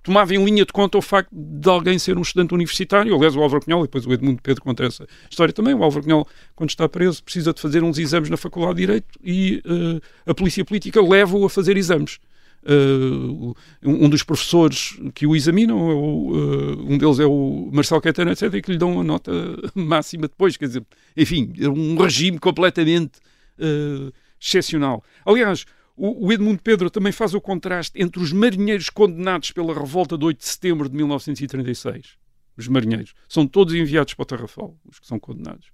[0.04, 3.16] tomava em linha de conta o facto de alguém ser um estudante universitário.
[3.16, 5.74] Aliás, o Álvaro Cunhal, e depois o Edmundo Pedro conta essa história também.
[5.74, 9.08] O Álvaro Cunhal, quando está preso, precisa de fazer uns exames na Faculdade de Direito
[9.24, 12.20] e uh, a polícia política leva-o a fazer exames.
[12.64, 18.02] Uh, um dos professores que o examinam, é o, uh, um deles é o Marcelo
[18.02, 19.32] Caetano, etc., e que lhe dão a nota
[19.74, 20.58] máxima depois.
[20.58, 20.86] Quer dizer,
[21.18, 23.20] enfim, é um regime completamente
[23.58, 25.04] uh, excepcional.
[25.26, 30.18] Aliás, o, o Edmundo Pedro também faz o contraste entre os marinheiros condenados pela revolta
[30.18, 32.18] de 8 de setembro de 1936.
[32.58, 33.14] Os marinheiros.
[33.28, 35.68] São todos enviados para o Tarrafal, os que são condenados.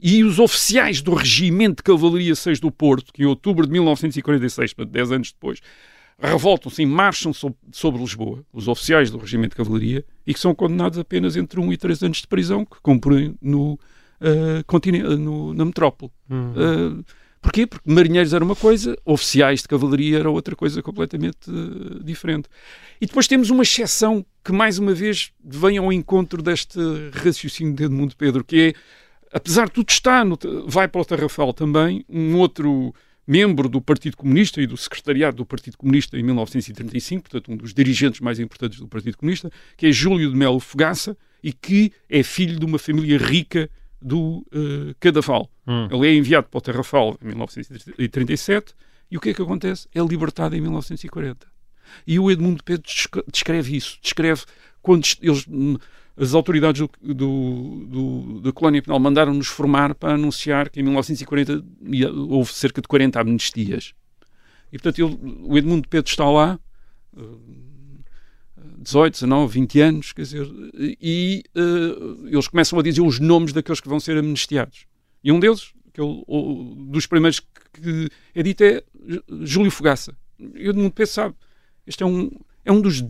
[0.00, 4.72] E os oficiais do Regimento de Cavalaria 6 do Porto, que em outubro de 1946,
[4.72, 5.60] portanto, 10 anos depois,
[6.20, 10.54] revoltam-se e marcham sob- sobre Lisboa, os oficiais do Regimento de Cavalaria, e que são
[10.54, 13.78] condenados apenas entre 1 e 3 anos de prisão, que cumprem no,
[14.66, 16.10] continen- no- na metrópole.
[16.28, 16.52] Hum.
[17.00, 17.04] Uh,
[17.40, 17.66] porquê?
[17.66, 22.48] Porque marinheiros era uma coisa, oficiais de cavalaria era outra coisa completamente uh, diferente.
[23.00, 26.78] E depois temos uma exceção que, mais uma vez, vem ao encontro deste
[27.12, 31.52] raciocínio de Edmundo Pedro, que é, apesar de tudo estar, no, vai para o Tarrafal
[31.52, 32.92] também, um outro
[33.28, 37.74] membro do Partido Comunista e do secretariado do Partido Comunista em 1935, portanto um dos
[37.74, 42.22] dirigentes mais importantes do Partido Comunista, que é Júlio de Melo Fogaça e que é
[42.22, 43.68] filho de uma família rica
[44.00, 45.50] do uh, Cadaval.
[45.66, 45.88] Hum.
[45.92, 48.72] Ele é enviado para o Terrafal em 1937
[49.10, 49.86] e o que é que acontece?
[49.94, 51.46] É libertado em 1940.
[52.06, 53.98] E o Edmundo Pedro descre- descreve isso.
[54.00, 54.44] Descreve
[54.80, 55.46] quando eles,
[56.18, 61.64] as autoridades do, do- do- da colónia penal mandaram-nos formar para anunciar que em 1940
[61.86, 63.94] ia- houve cerca de 40 amnistias.
[64.72, 66.58] E, portanto, ele- o Edmundo Pedro está lá,
[67.16, 68.00] hum,
[68.78, 70.46] 18, 19, 20 anos, quer dizer,
[71.00, 74.86] e uh, eles começam a dizer os nomes daqueles que vão ser amnistiados.
[75.22, 78.82] E um deles, que é o, o dos primeiros que, é dito, é
[79.42, 80.16] Júlio Fogaça.
[80.54, 81.34] Eu não penso, sabe,
[81.86, 82.30] este é um,
[82.64, 83.04] é um dos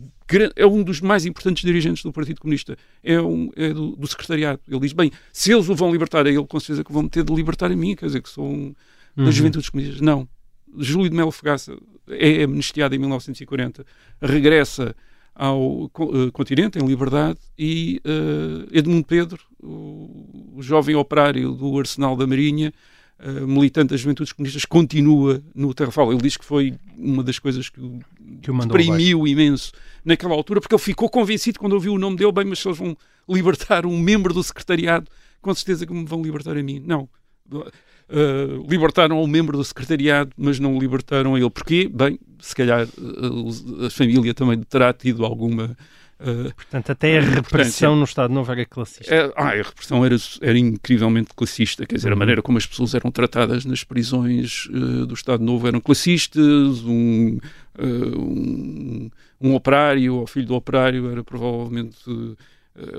[0.56, 4.60] é um dos mais importantes dirigentes do Partido Comunista, é, um, é do, do, secretariado.
[4.68, 7.24] Ele diz: bem, se eles o vão libertar a ele, com certeza que vão ter
[7.24, 8.74] de libertar a mim, quer dizer, que sou um,
[9.16, 9.24] uhum.
[9.24, 10.00] das juventudes comunistas.
[10.00, 10.28] Não.
[10.76, 11.76] Júlio de Melo Fogaça
[12.10, 13.84] é amnistiado em 1940,
[14.20, 14.94] regressa
[15.34, 22.16] ao uh, continente em liberdade e uh, Edmundo Pedro, o, o, jovem operário do Arsenal
[22.16, 22.72] da Marinha,
[23.20, 26.12] uh, militante das Juventudes Comunistas, continua no Terrafal.
[26.12, 28.00] Ele diz que foi uma das coisas que o,
[28.40, 29.72] que o deprimiu imenso
[30.04, 32.78] naquela altura, porque ele ficou convencido quando ouviu o nome dele, bem, mas se eles
[32.78, 32.96] vão
[33.28, 36.83] libertar um membro do secretariado, com certeza que me vão libertar a mim.
[36.85, 37.09] Não.
[37.50, 41.50] Uh, libertaram um membro do secretariado, mas não o libertaram a ele.
[41.50, 41.90] Porquê?
[41.92, 45.76] Bem, se calhar uh, a família também terá tido alguma.
[46.20, 49.14] Uh, Portanto, até a repressão no Estado Novo era classista.
[49.14, 52.18] É, ah, a repressão era, era incrivelmente classista, quer dizer, a uhum.
[52.18, 57.38] maneira como as pessoas eram tratadas nas prisões do Estado Novo eram classistas, um,
[57.78, 62.37] um, um operário ou filho do operário era provavelmente eh,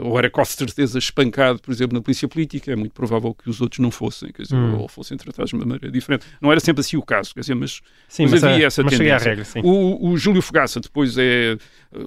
[0.01, 3.61] ou era com certeza espancado, por exemplo, na polícia política, é muito provável que os
[3.61, 4.79] outros não fossem, quer dizer, hum.
[4.79, 6.25] ou fossem tratados de uma maneira diferente.
[6.41, 8.97] Não era sempre assim o caso, quer dizer, mas, sim, mas, mas havia essa mas
[8.97, 9.29] tendência.
[9.29, 11.57] Regra, o, o, Júlio Fogaça depois é, eh,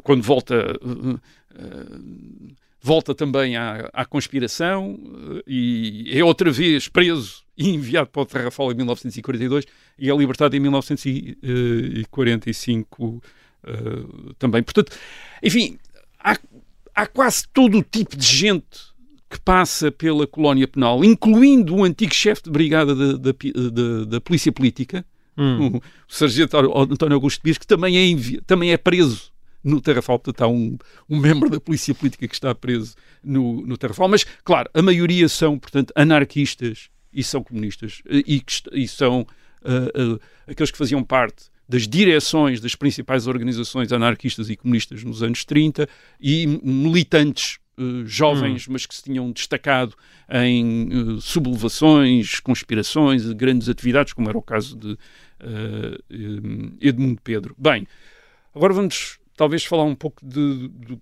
[0.02, 0.76] quando volta...
[0.82, 1.20] Uh, uh,
[2.84, 4.98] volta também à, à, conspiração
[5.46, 10.56] e é outra vez preso e enviado para o Terrafal em 1942 e é libertado
[10.56, 13.22] em 1945 uh,
[14.34, 14.64] também.
[14.64, 14.90] Portanto,
[15.40, 15.78] enfim,
[16.18, 16.36] há
[16.94, 18.92] há quase todo o tipo de gente
[19.28, 24.52] que passa pela colónia penal, incluindo o antigo chefe de brigada da, da, da, Polícia
[24.52, 25.04] Política,
[25.36, 25.68] hum.
[25.68, 29.32] o, o sargento António Augusto Pires, que também é, também é preso
[29.64, 30.18] no Terrafal.
[30.18, 30.76] Portanto, há um,
[31.08, 34.08] um membro da Polícia Política que está preso no, no Terrafal.
[34.08, 39.20] Mas, claro, a maioria são, portanto, anarquistas e são comunistas e, e são
[39.62, 45.22] uh, uh, aqueles que faziam parte das direções das principais organizações anarquistas e comunistas nos
[45.22, 45.88] anos 30
[46.20, 48.72] e militantes uh, jovens, hum.
[48.74, 49.94] mas que se tinham destacado
[50.30, 57.54] em uh, sublevações, conspirações, grandes atividades, como era o caso de uh, Edmundo Pedro.
[57.56, 57.86] Bem,
[58.54, 60.98] agora vamos talvez falar um pouco de, de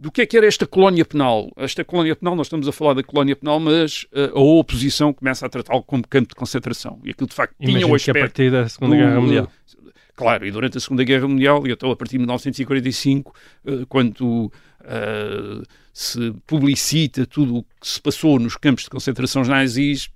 [0.00, 1.52] do que é que era esta colónia penal.
[1.56, 5.48] Esta colónia penal, nós estamos a falar da colónia penal, mas a oposição começa a
[5.48, 6.98] tratá-lo como campo de concentração.
[7.04, 8.12] E aquilo, de facto, Imagino tinha o aspecto...
[8.12, 9.48] que a partir da Segunda Guerra Mundial.
[10.14, 14.52] Claro, e durante a Segunda Guerra Mundial, e até a partir de 1945, uh, quando
[14.82, 20.10] uh, se publicita tudo o que se passou nos campos de concentração nazis,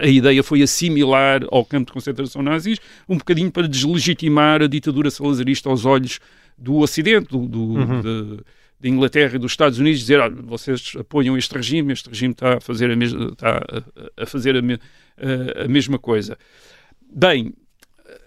[0.00, 2.78] a ideia foi assimilar ao campo de concentração nazis,
[3.08, 6.20] um bocadinho para deslegitimar a ditadura salazarista aos olhos
[6.56, 8.00] do Ocidente, do, do uhum.
[8.00, 8.44] de,
[8.80, 12.58] de Inglaterra e dos Estados Unidos dizer, olha, vocês apoiam este regime, este regime está
[12.58, 13.62] a fazer a, mes está
[14.16, 14.78] a, a fazer a, me
[15.56, 16.36] a, mesma coisa.
[17.10, 17.54] Bem,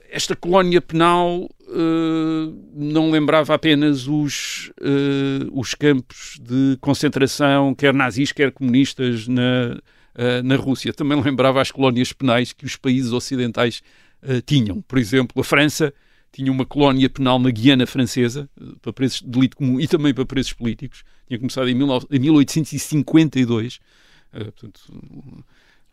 [0.10, 8.32] esta colónia penal uh, não lembrava apenas os, uh, os campos de concentração, quer nazis,
[8.32, 9.78] quer comunistas, na,
[10.16, 10.94] uh, na Rússia.
[10.94, 13.82] Também lembrava as colónias penais que os países ocidentais
[14.48, 14.82] tinham.
[14.82, 15.94] Por exemplo, a França
[16.32, 18.50] tinha uma colónia penal na Guiana Francesa,
[18.82, 21.04] para presos de delito comum e também para presos políticos.
[21.28, 23.80] Tinha começado em, 19, em 1852, uh,
[24.34, 24.82] eh, portanto,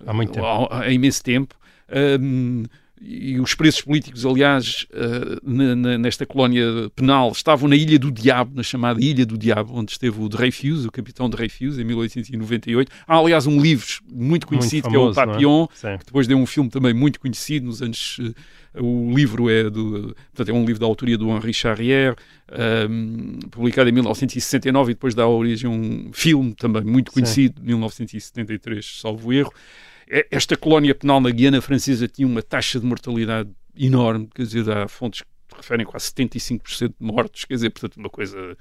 [0.06, 0.46] há muito tempo.
[0.46, 1.54] Há, há imenso tempo.
[2.20, 2.64] Um,
[3.00, 4.86] e os presos políticos, aliás,
[5.42, 9.92] na, nesta colónia penal, estavam na Ilha do Diabo, na chamada Ilha do Diabo, onde
[9.92, 12.90] esteve o Dreyfus, o capitão Dreyfus, em 1898.
[13.06, 15.26] Há, aliás, um livro muito conhecido, muito famoso, que é o é?
[15.26, 15.98] Papillon, é?
[15.98, 18.18] que depois deu um filme também muito conhecido nos anos...
[18.18, 18.34] Uh,
[18.76, 22.16] o livro é, do, portanto, é um livro da autoria do Henri Charrière,
[22.90, 27.66] um, publicado em 1969 e depois dá origem a um filme também muito conhecido, de
[27.66, 29.52] 1973, salvo erro.
[30.08, 34.70] É, esta colónia penal na Guiana Francesa tinha uma taxa de mortalidade enorme, quer dizer,
[34.70, 38.56] há fontes que referem quase 75% de mortos, quer dizer, portanto, uma coisa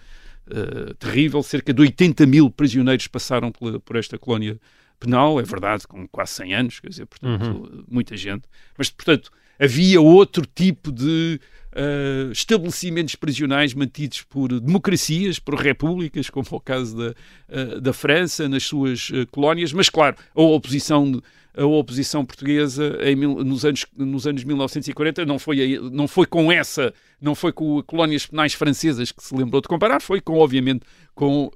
[0.47, 1.41] uh, terrível.
[1.43, 4.59] Cerca de 80 mil prisioneiros passaram por, por esta colónia
[4.99, 7.83] penal, é verdade, com quase 100 anos, quer dizer, portanto, uhum.
[7.89, 8.43] muita gente.
[8.77, 9.31] Mas, portanto,
[9.63, 11.39] havia outro tipo de
[11.73, 17.93] uh, estabelecimentos prisionais mantidos por democracias, por repúblicas, como é o caso da, uh, da
[17.93, 21.21] França, nas suas uh, colónias, mas claro, a oposição
[21.55, 26.91] a oposição portuguesa em, nos, anos, nos anos 1940 não foi, não foi com essa,
[27.21, 30.81] não foi com colónias penais francesas que se lembrou de comparar, foi com, obviamente,
[31.13, 31.51] com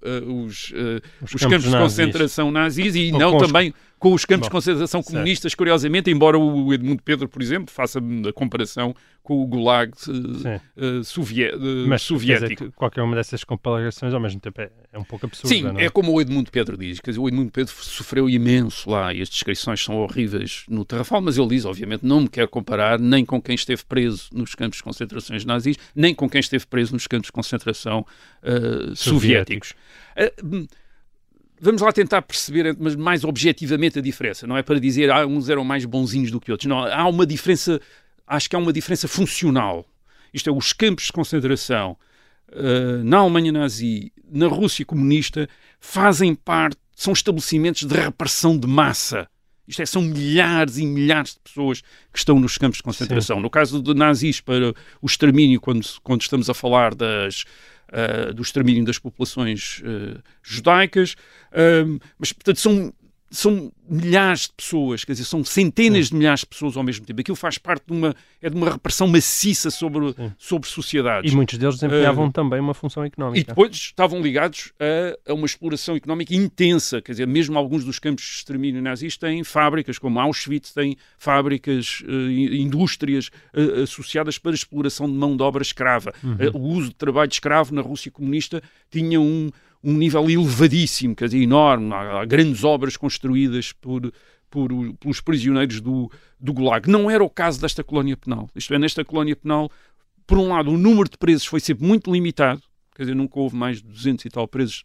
[0.46, 4.48] os, os, os, campos, campos de concentração nazis e Ou não também com os campos
[4.48, 5.14] Bom, de concentração certo.
[5.14, 9.92] comunistas, curiosamente, embora o Edmundo Pedro, por exemplo, faça a comparação com o Gulag
[11.04, 12.66] sovié- eh, Mas quer dizer soviético.
[12.66, 15.80] que qualquer uma dessas comparações ao mesmo tempo é, é um pouco absurda, Sim, não
[15.80, 17.00] é como o Edmundo Pedro diz.
[17.00, 21.22] Quer dizer, o Edmundo Pedro sofreu imenso lá e as descrições são horríveis no Tarrafal,
[21.22, 24.78] mas ele diz, obviamente, não me quero comparar nem com quem esteve preso nos campos
[24.78, 28.06] de concentrações nazis, nem com quem esteve preso nos campos de concentração
[28.44, 29.74] eh, soviéticos.
[31.60, 34.46] Vamos lá tentar perceber, mas mais objetivamente, a diferença.
[34.46, 36.68] Não é para dizer ah, uns eram mais bonzinhos do que outros.
[36.68, 37.82] Não, há uma diferença,
[38.26, 39.86] acho que há uma diferença funcional.
[40.34, 41.98] Isto é, os campos de concentração
[42.52, 45.50] eh, na Alemanha nazi, na Rússia comunista,
[45.80, 49.28] fazem parte, são estabelecimentos de repressão de massa.
[49.68, 53.42] Isto é, são milhares e milhares de pessoas que estão nos campos de concentração.
[53.42, 57.44] No caso de nazis, para o extermínio, quando, quando estamos a falar das,
[57.92, 61.16] ah, do extermínio das populações ah, judaicas,
[62.20, 62.94] mas, portanto, são,
[63.30, 67.20] são milhares de pessoas, quer dizer, são centenas de milhares de pessoas ao mesmo tempo.
[67.22, 71.32] Aquilo faz parte de uma, é de uma repressão maciça sobre, sobre sociedades.
[71.32, 73.46] E muitos deles desempenhavam também uma função E económica.
[73.48, 78.24] depois estavam ligados a, a uma exploração económica intensa, quer dizer, mesmo alguns dos campos
[78.26, 84.56] de extermínio nazis têm fábricas, como Auschwitz tem fábricas, in- indústrias eh, associadas para a
[84.56, 86.14] exploração de mão de obra escrava.
[86.40, 89.50] Eh, o uso de trabalho escravo na Rússia comunista tinha um,
[89.90, 91.94] um nível elevadíssimo, quer dizer, enorme.
[91.94, 94.12] Há, há grandes obras construídas por,
[94.50, 94.70] por
[95.00, 96.90] pelos prisioneiros do, do Gulag.
[96.90, 98.50] Não era o caso desta colónia penal.
[98.56, 99.70] Isto é, nesta colónia penal,
[100.26, 102.62] por um lado, o número de presos foi sempre muito limitado,
[102.96, 104.84] quer dizer, nunca houve mais de 200 e tal presos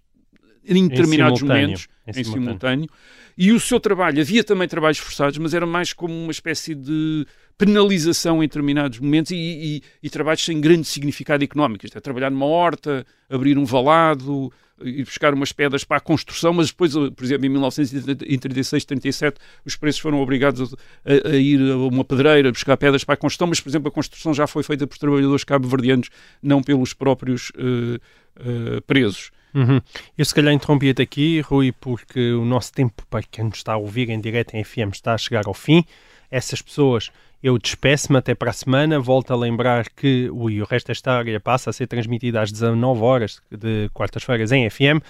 [0.65, 1.63] em determinados simultâneo.
[1.63, 2.45] momentos, Em em, simultâneo.
[2.45, 2.89] simultâneo.
[3.37, 7.27] E o seu trabalho, havia também trabalhos forçados, mas era mais como uma espécie de
[7.59, 11.85] penalização em determinados momentos e, e- e trabalhos sem grande significado económico.
[11.85, 14.53] Isto é, trabalhar numa horta, abrir um valado,
[14.85, 19.77] ir buscar umas pedras para a construção, mas depois, por exemplo, em 1936, 37, os
[19.77, 20.75] presos foram obrigados
[21.05, 23.91] a, a ir a uma pedreira buscar pedras para a construção, mas, por exemplo, a
[23.93, 26.09] construção já foi feita por trabalhadores cabo-verdianos,
[26.43, 28.01] não pelos próprios eh,
[28.41, 29.31] eh, presos.
[29.55, 29.81] Uhum.
[30.17, 33.77] Eu se calhar interrompi-te aqui, Rui, porque o nosso tempo para quem nos está a
[33.77, 35.85] ouvir em direto em FM está a chegar ao fim.
[36.31, 37.11] Essas pessoas,
[37.43, 39.01] eu despeço-me até para a semana.
[39.01, 43.01] Volto a lembrar que o, o resto desta área passa a ser transmitido às 19
[43.03, 45.03] horas de quartas-feiras em FM.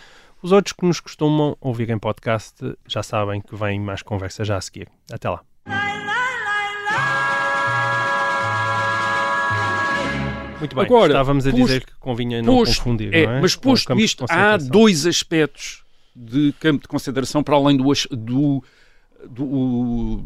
[0.43, 2.55] Os outros que nos costumam ouvir em podcast
[2.89, 4.89] já sabem que vem mais conversa já a seguir.
[5.13, 5.43] Até lá.
[10.59, 13.41] Muito bem, Agora, estávamos a posto- dizer que convinha não posto- confundir, é, não é?
[13.41, 15.83] Mas posto isto, há dois aspectos
[16.15, 18.65] de campo de concentração para além do, do,
[19.29, 20.23] do-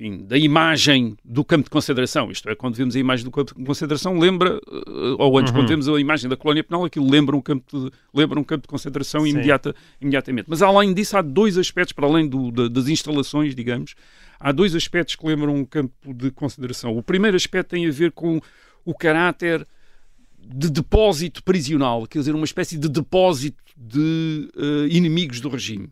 [0.00, 2.30] enfim, da imagem do campo de concentração.
[2.30, 5.58] Isto é, quando vemos a imagem do campo de concentração, lembra, eh, ou antes, Uhum.
[5.60, 8.62] quando vemos a imagem da colónia penal, aquilo lembra um campo de, lembra um campo
[8.62, 9.28] de concentração Sim.
[9.30, 10.46] imediata, imediatamente.
[10.48, 13.94] Mas além disso, há dois aspectos, para além do- da- das instalações, digamos,
[14.38, 16.96] há dois aspectos que lembram um campo de concentração.
[16.96, 18.40] O primeiro aspecto tem a ver com
[18.84, 19.66] o caráter
[20.42, 25.90] de depósito prisional, quer dizer, uma espécie de depósito de eh, inimigos do regime.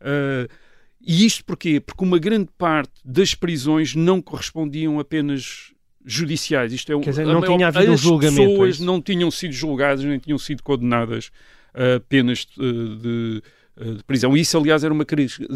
[0.00, 0.48] Eh,
[1.06, 1.80] e isto porquê?
[1.80, 5.72] Porque uma grande parte das prisões não correspondiam a penas
[6.04, 6.72] judiciais.
[6.72, 8.84] Isto é, Quer dizer, não maior- tinha havido um as julgamento, é pessoas isso?
[8.84, 11.30] não tinham sido julgadas, nem tinham sido condenadas
[11.74, 13.42] a penas eh, de,
[13.78, 14.36] eh, de prisão.
[14.36, 15.06] Isso, aliás, era uma,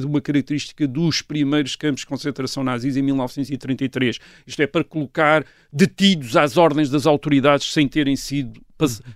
[0.05, 4.19] uma característica dos primeiros campos de concentração nazis em 1933.
[4.47, 8.61] Isto é, para colocar detidos às ordens das autoridades sem terem sido,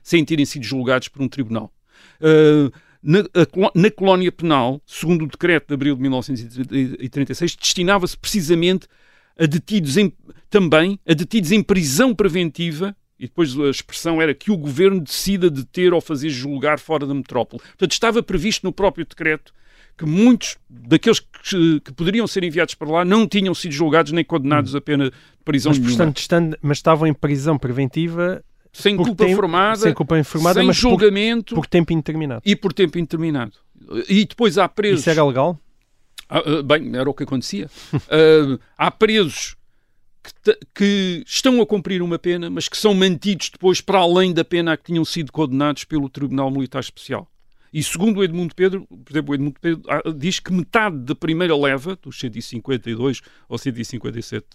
[0.03, 1.73] sem terem sido julgados por um tribunal.
[2.21, 2.71] Uh,
[3.03, 8.87] na, a na colónia penal, segundo o decreto de abril de 1936, destinava-se precisamente
[9.39, 10.13] a detidos em,
[10.49, 15.51] também a detidos em prisão preventiva e depois a expressão era que o governo decida
[15.51, 17.63] deter ou fazer julgar fora da metrópole.
[17.63, 19.53] Portanto, estava previsto no próprio decreto
[19.97, 24.25] que muitos daqueles que, que poderiam ser enviados para lá não tinham sido julgados nem
[24.25, 25.97] condenados a pena de prisão Mas, nenhuma.
[25.99, 28.43] portanto, estando- mas estavam em prisão preventiva
[28.73, 32.43] sem por culpa tempo- formada, sem culpa informada, sem mas por, julgamento por tempo indeterminado.
[32.45, 33.53] e por tempo indeterminado.
[34.09, 35.01] E depois há presos.
[35.01, 35.59] Isso era legal?
[36.29, 37.69] Ah, ah, bem, era o que acontecia.
[38.09, 39.57] Ah, há presos
[40.45, 44.45] que, que estão a cumprir uma pena, mas que são mantidos depois para além da
[44.45, 47.27] pena a que tinham sido condenados pelo Tribunal Militar Especial.
[47.73, 51.15] E segundo o Edmundo Pedro, por exemplo, o Edmundo Pedro ah, diz que metade da
[51.15, 54.47] primeira leva, dos 152 ou 157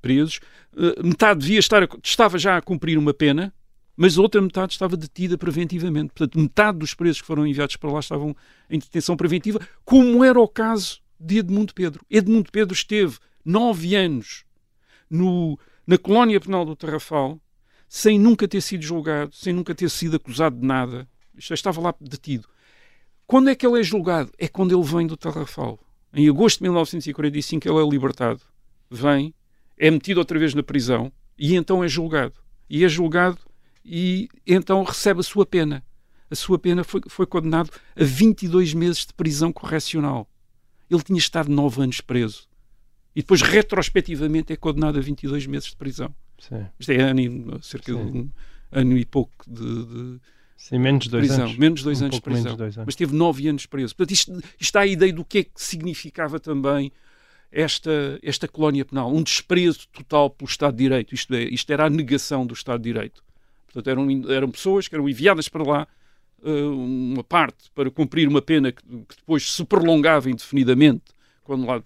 [0.00, 0.40] presos,
[0.76, 3.52] ah, metade devia estar, estava já a cumprir uma pena,
[3.96, 6.12] mas a outra metade estava detida preventivamente.
[6.14, 8.36] Portanto, metade dos presos que foram enviados para lá estavam
[8.70, 12.04] em detenção preventiva, como era o caso de Edmundo Pedro.
[12.08, 14.44] Edmundo Pedro esteve nove anos
[15.10, 17.40] no, na colónia penal do Tarrafal
[17.88, 21.08] sem nunca ter sido julgado, sem nunca ter sido acusado de nada.
[21.36, 22.46] Estava lá detido.
[23.26, 24.30] Quando é que ele é julgado?
[24.38, 25.78] É quando ele vem do Tarrafal.
[26.12, 28.40] Em agosto de 1945 ele é libertado,
[28.90, 29.34] vem,
[29.78, 32.34] é metido outra vez na prisão e então é julgado.
[32.68, 33.38] E é julgado
[33.84, 35.82] e então recebe a sua pena.
[36.30, 40.28] A sua pena foi, foi condenado a 22 meses de prisão correcional.
[40.90, 42.46] Ele tinha estado 9 anos preso.
[43.16, 46.14] E depois, retrospectivamente, é condenado a 22 meses de prisão.
[46.38, 46.66] Sim.
[46.78, 48.30] Isto é ano cerca de um
[48.70, 50.20] ano e pouco de, de
[50.56, 51.46] Sim, menos de dois prisão.
[51.46, 51.56] anos.
[51.58, 52.56] Menos de dois Um anos de prisão.
[52.56, 52.86] dois anos.
[52.86, 53.96] Mas teve 9 anos preso.
[53.96, 56.92] Portanto, isto, isto a ideia do que é que significava também
[57.50, 59.12] esta, esta colónia penal.
[59.12, 61.14] Um desprezo total pelo Estado de Direito.
[61.14, 63.22] Isto, é, isto era a negação do Estado de Direito.
[63.66, 65.88] Portanto, eram, eram pessoas que eram enviadas para lá,
[66.44, 71.02] eh, uma parte para cumprir uma pena que, que depois se prolongava indefinidamente.
[71.44, 71.82] Quando lá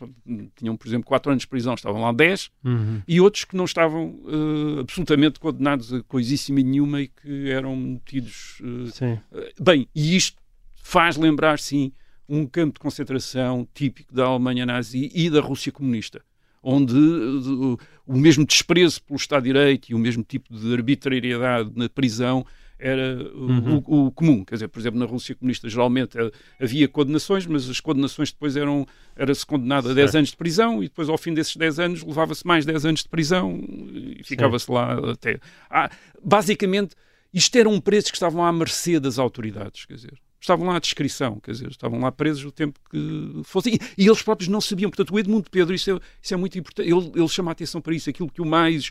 [0.56, 3.00] tinham, por exemplo, 4 anos de prisão, estavam lá 10, Uhum.
[3.06, 8.60] e outros que não estavam eh, absolutamente condenados a coisíssima nenhuma e que eram metidos.
[8.92, 9.18] Sim.
[9.60, 10.36] bem, e isto
[10.74, 11.92] faz lembrar, sim,
[12.34, 16.22] um campo de concentração típico da Alemanha nazi e da Rússia comunista,
[16.62, 21.70] onde eh, o mesmo desprezo pelo Estado de Direito e o mesmo tipo de arbitrariedade
[21.76, 22.44] na prisão
[22.78, 23.82] era o- Uhum.
[23.86, 24.44] o, o comum.
[24.44, 26.30] Quer dizer, por exemplo, na Rússia comunista geralmente eh,
[26.60, 30.16] havia condenações, mas as condenações depois eram era-se condenado a 10 Certo.
[30.16, 33.08] anos de prisão e depois ao fim desses 10 anos levava-se mais 10 anos de
[33.08, 33.60] prisão
[33.92, 35.38] e ficava-se lá até.
[35.70, 35.90] Ah,
[36.24, 36.94] basicamente,
[37.32, 40.14] isto eram presos que estavam à mercê das autoridades, quer dizer.
[40.42, 43.78] Estavam lá à descrição, quer dizer, estavam lá presos o tempo que fosse.
[43.96, 44.90] E, eles próprios não sabiam.
[44.90, 46.90] Portanto, o Edmundo Pedro, isso é, isso é muito importante.
[46.90, 48.90] Ele, ele chama a atenção para isso, aquilo que o mais.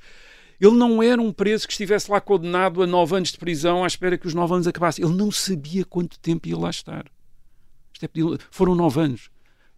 [0.62, 3.88] Ele não era um preso que estivesse lá condenado a nove anos de prisão à
[3.88, 5.04] espera que os nove anos acabassem.
[5.04, 7.04] Ele não sabia quanto tempo ia lá estar.
[8.02, 8.08] É,
[8.50, 9.30] foram nove anos.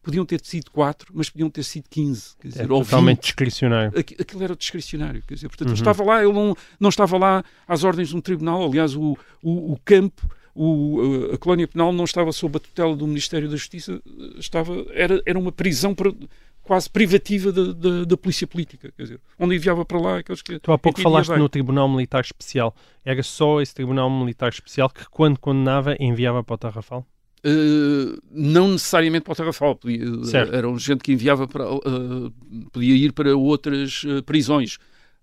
[0.03, 2.35] Podiam ter sido quatro, mas podiam ter sido quinze.
[2.39, 3.23] Quer dizer, É totalmente 20.
[3.23, 3.97] discricionário.
[3.99, 5.73] Aqui- aquilo era discricionário, quer dizer, portanto, Uhum.
[5.73, 9.17] ele estava lá, ele não, não estava lá às ordens de um tribunal, aliás, o,
[9.41, 13.55] o, o campo, o, a colónia penal não estava sob a tutela do Ministério da
[13.55, 14.01] Justiça,
[14.37, 16.13] estava, era, era uma prisão para-
[16.61, 20.59] quase privativa da, polícia política, quer dizer, onde enviava para lá aqueles que...
[20.59, 21.39] Tu há pouco falaste bem.
[21.39, 22.73] no Tribunal Militar Especial.
[23.03, 27.05] Era só esse Tribunal Militar Especial que, quando condenava, enviava para o Tarrafal?
[27.45, 30.55] Uh, não necessariamente para o Tarrafal, podia, Certo.
[30.55, 32.31] era gente que enviava para, uh,
[32.71, 34.77] podia ir para outras uh, prisões.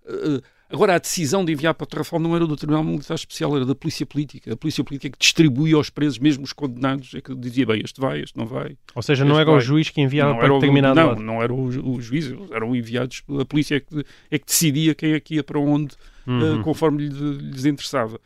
[0.05, 0.39] Uh,
[0.71, 3.65] agora, a decisão de enviar para o Tarrafal não era do Tribunal Militar Especial, era
[3.65, 4.53] da Polícia Política.
[4.53, 7.81] A Polícia Política é que distribuía aos presos, mesmo os condenados, é que dizia, bem,
[7.83, 8.77] este vai, este não vai.
[8.95, 9.61] Ou seja, não era o vai.
[9.61, 11.21] juiz que enviava para era o- determinado não, lado.
[11.21, 15.13] não era o, o juiz, eram enviados, a polícia é que, é que decidia quem
[15.13, 15.95] é que ia para onde,
[16.27, 16.59] Uhum.
[16.59, 18.19] uh, conforme lhe- lhes interessava.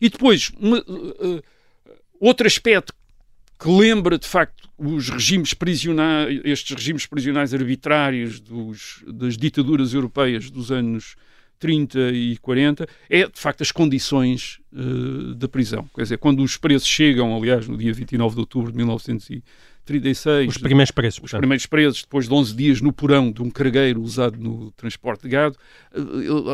[0.00, 1.42] E depois, uma, uh,
[2.20, 2.92] outro aspecto
[3.58, 10.50] que lembra de facto os regimes prisionais, estes regimes prisionais arbitrários dos, das ditaduras europeias
[10.50, 11.14] dos anos
[11.58, 15.88] 30 e 40, é de facto as condições uh, da prisão.
[15.94, 18.76] Quer dizer, quando os presos chegam, aliás, no dia 29 de outubro de
[19.84, 21.40] 1936, Os primeiros preços, os portanto.
[21.40, 25.28] primeiros presos, depois de 11 dias no porão de um cargueiro usado no transporte de
[25.28, 25.56] gado,
[25.94, 26.00] eh,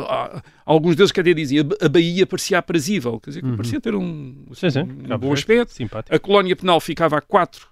[0.09, 3.57] ah, alguns deles até diziam a Bahia parecia aprazível, quer dizer, Uhum.
[3.57, 4.81] parecia ter um, Sim, sim.
[4.81, 5.73] um bom aspecto.
[5.73, 6.15] Simpático.
[6.15, 7.67] A colónia penal ficava a 4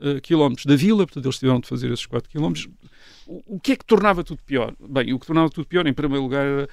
[0.00, 2.68] eh, quilómetros da vila, portanto eles tiveram de fazer esses 4 quilómetros.
[3.26, 4.74] O, que é que tornava tudo pior?
[4.80, 6.68] Bem, o que tornava tudo pior, em primeiro lugar, era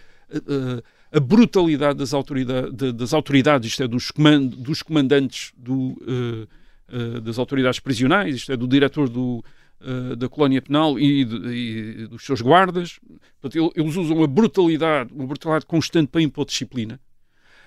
[1.12, 2.12] a brutalidade das
[2.94, 6.48] das autoridades isto é, dos, coman- dos comandantes do, eh,
[6.90, 9.44] eh, das autoridades prisionais, isto é, do diretor do,
[9.82, 13.00] eh, da colónia penal e, de- e dos seus guardas.
[13.40, 17.00] Portanto, ele- eles usam uma brutalidade, uma brutalidade constante para impor disciplina.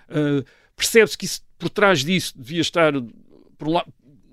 [0.09, 0.45] Uh,
[0.76, 2.93] Percebe-se que isso, por trás disso devia estar,
[3.59, 3.84] por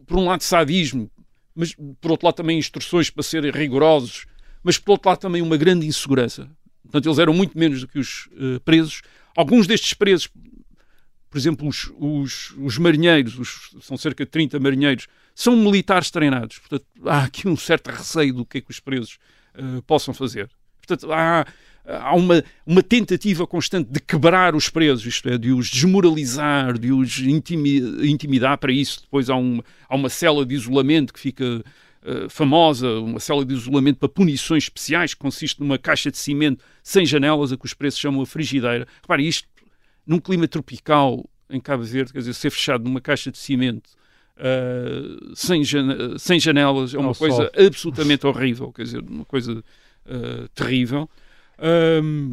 [0.05, 1.09] por um lado, sadismo,
[1.55, 4.25] mas por outro lado também instruções para serem rigorosos,
[4.63, 6.49] mas por outro lado também uma grande insegurança.
[6.83, 9.01] Portanto, eles eram muito menos do que os uh, presos.
[9.35, 10.29] Alguns destes presos,
[11.29, 16.59] por exemplo, os, os, os marinheiros, os- são cerca de 30 marinheiros, são militares treinados.
[16.59, 19.17] Portanto, há aqui um certo receio do que é que os presos
[19.57, 20.47] uh, possam fazer.
[20.85, 21.45] Portanto, há,
[21.85, 26.91] há uma, uma tentativa constante de quebrar os presos, isto é, de os desmoralizar, de
[26.91, 28.57] os intimi- intimidar.
[28.59, 31.63] Para isso, depois há, um, há uma cela de isolamento que fica
[32.05, 36.63] eh, famosa, uma cela de isolamento para punições especiais, que consiste numa caixa de cimento
[36.81, 38.87] sem janelas, a que os presos chamam a frigideira.
[39.01, 39.47] Repare, isto
[40.05, 43.89] num clima tropical em Cabo Verde, quer dizer, ser fechado numa caixa de cimento
[44.37, 45.01] eh,
[45.35, 47.65] sem, jane- sem janelas é uma Ao coisa sol.
[47.67, 49.63] absolutamente horrível, quer dizer, uma coisa
[50.05, 51.09] eh, terrível.
[51.59, 52.31] Ahm,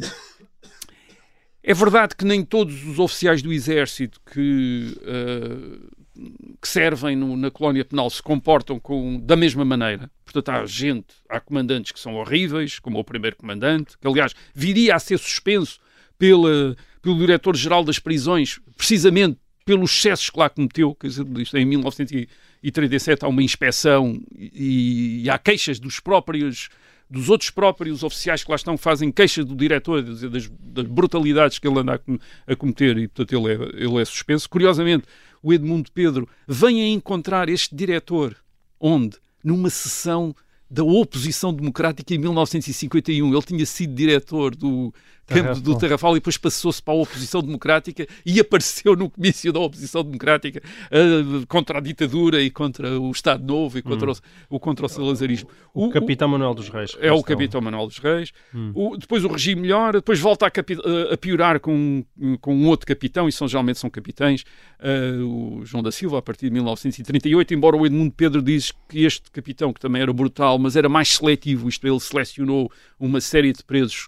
[1.63, 6.00] é verdade que nem todos os oficiais do Exército que, eh,
[6.61, 10.09] que servem no- na colónia penal se comportam com, da mesma maneira.
[10.23, 14.95] Portanto, há gente, há comandantes que são horríveis, como o primeiro comandante, que aliás viria
[14.95, 15.79] a ser suspenso
[16.17, 23.25] pela, pelo diretor-geral das prisões, precisamente pelos excessos que lá cometeu, quer dizer, em 1937
[23.25, 26.69] há uma inspeção e, e há queixas dos próprios
[27.09, 31.67] dos outros próprios oficiais que lá estão fazem queixas do diretor das, das brutalidades que
[31.67, 31.95] ele anda
[32.47, 34.49] a, a cometer e, portanto, ele é, ele é suspenso.
[34.49, 35.03] Curiosamente,
[35.41, 38.35] o Edmundo Pedro vem a encontrar este diretor
[38.79, 39.17] onde?
[39.43, 40.35] Numa sessão
[40.71, 43.33] da oposição democrática em 1951.
[43.33, 44.93] Ele tinha sido diretor do
[45.33, 49.59] campo do Terrafal e depois passou-se para a oposição democrática e apareceu no comício da
[49.59, 54.15] oposição democrática uh, contra a ditadura e contra o Estado Novo e contra, hum.
[54.49, 55.49] o, o, contra o salazarismo.
[55.73, 56.97] O, o capitão Manuel dos Reis.
[56.99, 58.31] É o capitão Manuel dos Reis.
[58.53, 58.71] Hum.
[58.73, 60.77] O, depois o regime melhora, depois volta a, capi,
[61.11, 62.03] a, piorar com,
[62.39, 64.43] com um outro capitão, e são, geralmente são capitães,
[64.79, 69.03] uh, o João da Silva, a partir de 1938, embora o Edmundo Pedro diz que
[69.05, 73.21] este capitão, que também era brutal, mas era mais seletivo, isto é, ele selecionou uma
[73.21, 74.07] série de presos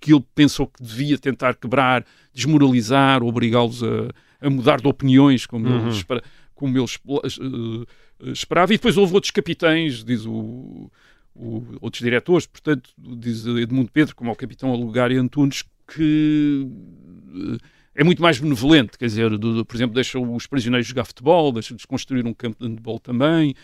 [0.00, 4.10] que ele pensou que devia tentar quebrar, desmoralizar, obrigá-los a,
[4.40, 5.82] a, mudar de opiniões, como uhum.
[5.82, 6.22] ele, espera,
[6.54, 7.86] como ele uh,
[8.30, 8.72] esperava.
[8.72, 10.90] E depois houve outros capitães, diz o,
[11.34, 17.58] o, outros diretores, portanto, diz Edmundo Pedro, como o capitão Alugário Antunes, que uh,
[17.96, 21.50] é muito mais benevolente, quer dizer, do, do, por exemplo, deixa os prisioneiros jogar futebol,
[21.50, 23.54] deixa-lhes construir um campo de handball também.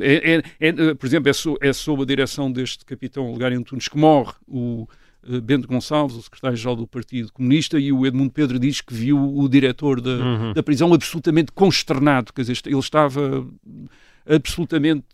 [0.00, 3.86] É, é, é, por exemplo, é, so, é sob a direção deste capitão Alugário Antunes
[3.86, 5.07] que morre o eh,
[5.42, 9.48] Bento Gonçalves, o secretário-geral do Partido Comunista, e o Edmundo Pedro diz que viu o
[9.48, 10.52] diretor da, uhum.
[10.52, 13.46] da prisão absolutamente consternado, quer dizer, ele estava
[14.26, 15.04] absolutamente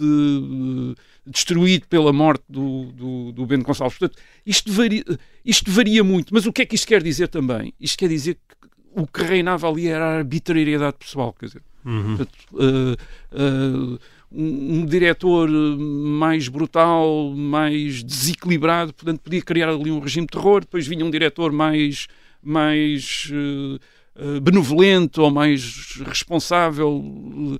[0.00, 0.94] uh,
[1.26, 3.98] destruído pela morte do, do, do Bento Gonçalves.
[3.98, 5.04] Portanto, isto varia,
[5.44, 7.72] isto varia muito, mas o que é que isto quer dizer também?
[7.78, 12.16] Isto quer dizer que o que reinava ali era a arbitrariedade pessoal, quer dizer, uhum.
[12.16, 13.98] portanto, uh, uh,
[14.34, 20.60] um, um, diretor mais brutal, mais desequilibrado, portanto podia criar ali um regime de terror,
[20.60, 22.06] depois vinha um diretor mais,
[22.42, 23.80] mais uh,
[24.16, 27.58] uh, benevolente ou mais responsável, uh,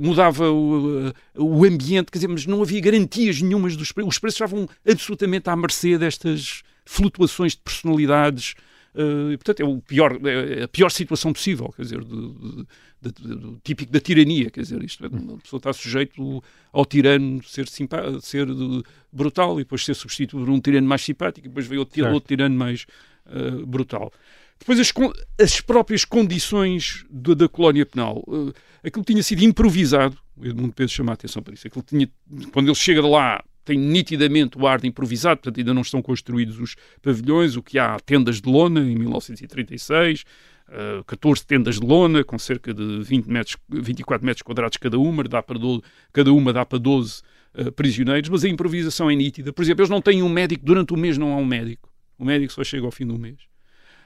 [0.00, 4.14] mudava o, o, ambiente, quer dizer, mas não havia garantias nenhumas dos preços.
[4.14, 8.54] Os preços estavam absolutamente à mercê destas flutuações de personalidades.
[8.94, 12.66] Uh, portanto, é, o pior, é a pior situação possível, quer dizer, de,
[13.00, 17.42] de, do típico da tirania, quer dizer, isto é, uma pessoa está sujeito ao tirano
[17.44, 18.48] ser, ser
[19.12, 22.28] brutal e depois ser substituído por um tirano mais simpático e depois veio outro, outro
[22.28, 22.84] tirano mais
[23.26, 24.12] uh, brutal.
[24.58, 24.92] Depois as,
[25.40, 28.22] as próprias condições de, da colónia penal.
[28.26, 28.52] Uh,
[28.84, 32.10] aquilo tinha sido improvisado, o Edmundo Pedro chama a atenção para isso, aquilo tinha,
[32.52, 36.00] quando ele chega de lá tem nitidamente o ar de improvisado, portanto ainda não estão
[36.02, 40.24] construídos os pavilhões, o que há tendas de lona em 1936,
[41.06, 45.24] 14 eh, tendas de lona, com cerca de 20 metros, 24 metros quadrados cada uma,
[45.24, 45.82] dá para 12,
[46.12, 47.22] cada uma dá para 12 uh,
[47.54, 49.52] eh, prisioneiros, mas a improvisação é nítida.
[49.52, 51.90] Por exemplo, eles não têm um médico, durante o mês não há um médico.
[52.18, 53.49] O médico só chega ao fim do mês.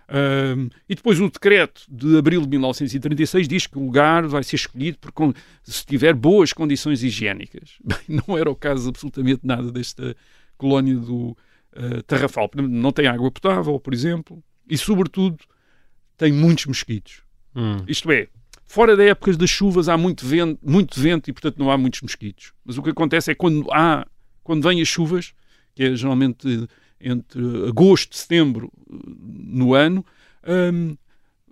[0.06, 4.56] Um, e depois o decreto de abril de 1936 diz que o lugar vai ser
[4.56, 7.78] escolhido por, se tiver boas condições higiênicas.
[7.84, 10.14] Bem, não era o caso absolutamente nada desta
[10.56, 11.36] colónia do
[11.76, 12.50] uh, Tarrafal.
[12.54, 15.38] Não tem água potável, por exemplo, e sobretudo
[16.16, 17.22] tem muitos mosquitos.
[17.56, 17.84] Hum.
[17.88, 18.28] Isto é,
[18.66, 22.02] fora da época das chuvas há muito vento, muito vento e, portanto, não há muitos
[22.02, 22.52] mosquitos.
[22.64, 24.06] Mas o que acontece é quando há,
[24.42, 25.32] quando vêm as chuvas,
[25.74, 26.68] que é geralmente
[27.04, 30.04] entre agosto e setembro eh, no ano,
[30.46, 30.96] um,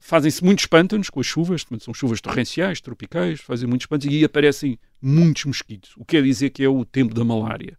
[0.00, 4.78] fazem-se muitos pântanos com as chuvas, são chuvas torrenciais, tropicais, fazem muitos pântanos e aparecem
[5.00, 7.78] muitos mosquitos, o que quer dizer que é o tempo da malária.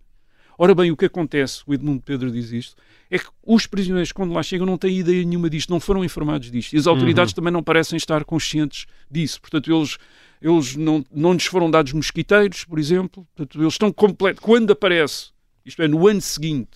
[0.58, 2.76] Ora bem, o que acontece, o Edmundo Pedro diz isto,
[3.10, 6.50] é que os prisioneiros, quando lá chegam, não têm ideia nenhuma disto, não foram informados
[6.50, 6.74] disto.
[6.74, 7.36] E as autoridades uhum.
[7.36, 9.42] também não parecem estar conscientes disso.
[9.42, 9.98] Portanto, eles,
[10.42, 13.28] eles não, não lhes foram dados mosquiteiros, por exemplo.
[13.36, 14.44] Portanto, eles estão completos.
[14.44, 15.32] Quando aparece,
[15.66, 16.72] isto é, no ano seguinte,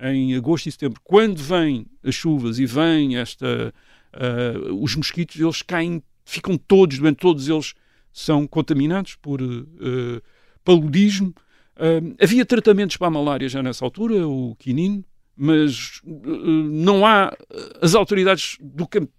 [0.00, 3.72] em agosto e setembro, quando vêm as chuvas e vêm esta,
[4.14, 7.74] uh, os mosquitos, eles caem, ficam todos, doentes, todos eles
[8.12, 10.22] são contaminados por uh,
[10.64, 11.34] paludismo
[11.76, 15.04] Uh, havia tratamentos para a malária já nessa altura, o quinino,
[15.36, 17.36] mas não há.
[17.82, 19.12] As autoridades do campo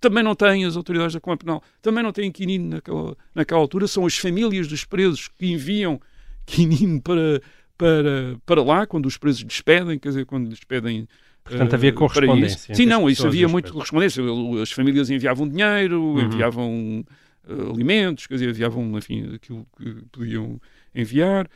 [0.00, 3.86] também não têm, as autoridades da Colônia Penal também não têm quinino naquela, naquela altura.
[3.86, 6.00] São as famílias dos presos que enviam
[6.46, 7.42] quinino para,
[7.82, 11.08] para, para lá, quando os presos despedem, quer dizer, quando lhes pedem.
[11.44, 12.74] Portanto, havia correspondência.
[12.74, 14.22] Sim, não, isso havia muito correspondência.
[14.62, 16.20] As famílias enviavam dinheiro, uhum.
[16.20, 17.04] enviavam
[17.48, 20.60] uh, alimentos, quer dizer, enviavam, enfim, aquilo que podiam
[20.94, 21.48] enviar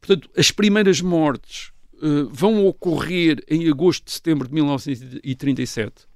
[0.00, 6.06] portanto, as primeiras mortes uh, vão ocorrer em agosto de setembro de 1937.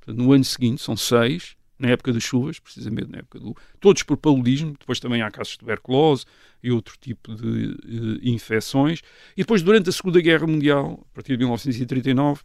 [0.00, 3.54] Portanto, no ano seguinte, são seis, na época das chuvas, precisamente na época do.
[3.80, 6.24] Todos por paludismo, depois também há casos de tuberculose
[6.62, 9.00] e outro tipo de uh, infecções.
[9.36, 12.42] E depois, durante a Segunda Guerra Mundial, a partir de 1939,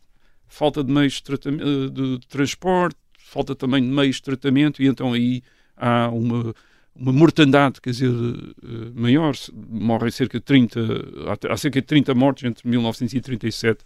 [0.47, 5.41] falta de meios de, de transporte, falta também de meios de tratamento, e então aí
[5.77, 6.53] há uma
[6.95, 8.53] uma mortandade, quer dizer, uh,
[8.93, 10.79] maior, morrem cerca de 30,
[11.27, 13.84] há, há cerca de 30 mortes entre 1937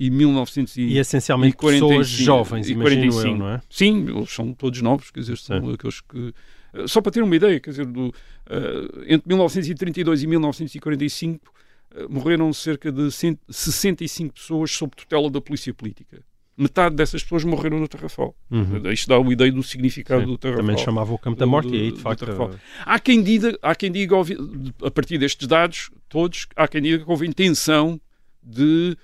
[0.00, 0.92] e 1945.
[0.94, 3.28] E essencialmente pessoas jovens, e imagino 45.
[3.28, 3.60] eu, não é?
[3.68, 5.72] Sim, eles são todos novos, quer dizer, são Sim.
[5.74, 6.32] aqueles que...
[6.74, 8.14] eh, Só para ter uma ideia, quer dizer, do,
[8.48, 11.52] eh, entre 1932 e 1945
[11.96, 16.22] eh, morreram cerca de 100 65 pessoas sob tutela da polícia política.
[16.56, 18.34] Metade dessas pessoas morreram no Tarrafal.
[18.50, 18.90] Uhum.
[18.90, 20.64] Isto dá uma ideia do significado Sim, do Tarrafal.
[20.66, 22.26] Também chamava o campo da morte do- e aí, de facto.
[22.84, 24.16] Há quem diga, há quem diga
[24.84, 28.00] a partir destes dados todos, há quem diga que houve intenção
[28.42, 28.96] de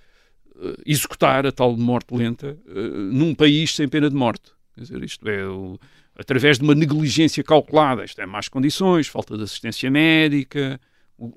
[0.87, 2.73] executar a tal morte lenta eh,
[3.13, 4.53] num país sem pena de morte.
[4.75, 5.79] Quer dizer, isto é o-
[6.19, 8.05] através de uma negligência calculada.
[8.05, 10.81] Isto é más condições, falta de assistência médica.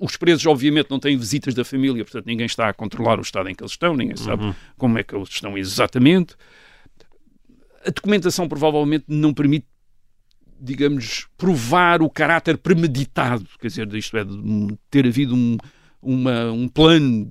[0.00, 3.48] Os presos, obviamente, não têm visitas da família, portanto, ninguém está a controlar o estado
[3.48, 4.54] em que eles estão, ninguém sabe Uhum.
[4.76, 6.34] como é que eles estão exatamente.
[7.86, 9.66] A documentação provavelmente não permite,
[10.60, 15.56] digamos, provar o caráter premeditado, quer dizer, isto é, de ter havido um,
[16.02, 17.30] uma- um plano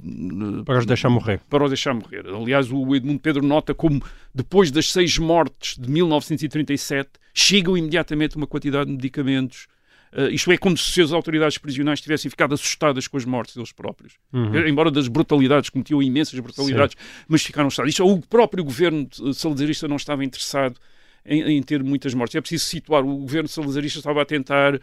[0.60, 1.40] eh, para os deixar morrer.
[1.50, 2.26] para os deixar morrer.
[2.28, 4.02] Aliás, o Edmundo Pedro nota como,
[4.34, 9.68] depois das seis mortes de 1937, chegam imediatamente uma quantidade de medicamentos.
[10.14, 13.72] eh, isto é como se as autoridades prisionais tivessem ficado assustadas com as mortes deles
[13.74, 14.14] próprios.
[14.34, 14.66] Uhum.
[14.68, 16.96] Embora das brutalidades, cometiam imensas brutalidades,
[17.28, 17.90] mas ficaram assustados.
[17.92, 20.80] Isto, é, o próprio governo eh, salazarista não estava interessado
[21.26, 22.36] em, em ter muitas mortes.
[22.36, 23.04] É preciso situar.
[23.04, 24.80] O governo salazarista estava a tentar eh,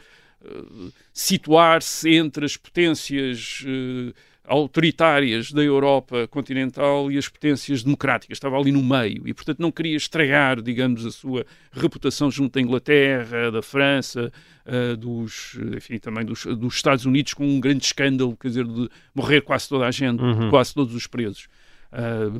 [1.13, 4.13] situar-se entre as potências eh,
[4.47, 8.37] autoritárias da Europa continental e as potências democráticas.
[8.37, 12.61] Estava ali no meio e, portanto, não queria estragar, digamos, a sua reputação junto da
[12.61, 14.31] Inglaterra, da França,
[14.67, 18.89] eh, dos, enfim, também dos, dos Estados Unidos, com um grande escândalo, quer dizer, de
[19.15, 20.51] morrer quase toda a gente, Uhum.
[20.51, 21.49] quase todos os presos.
[21.91, 22.31] Ah,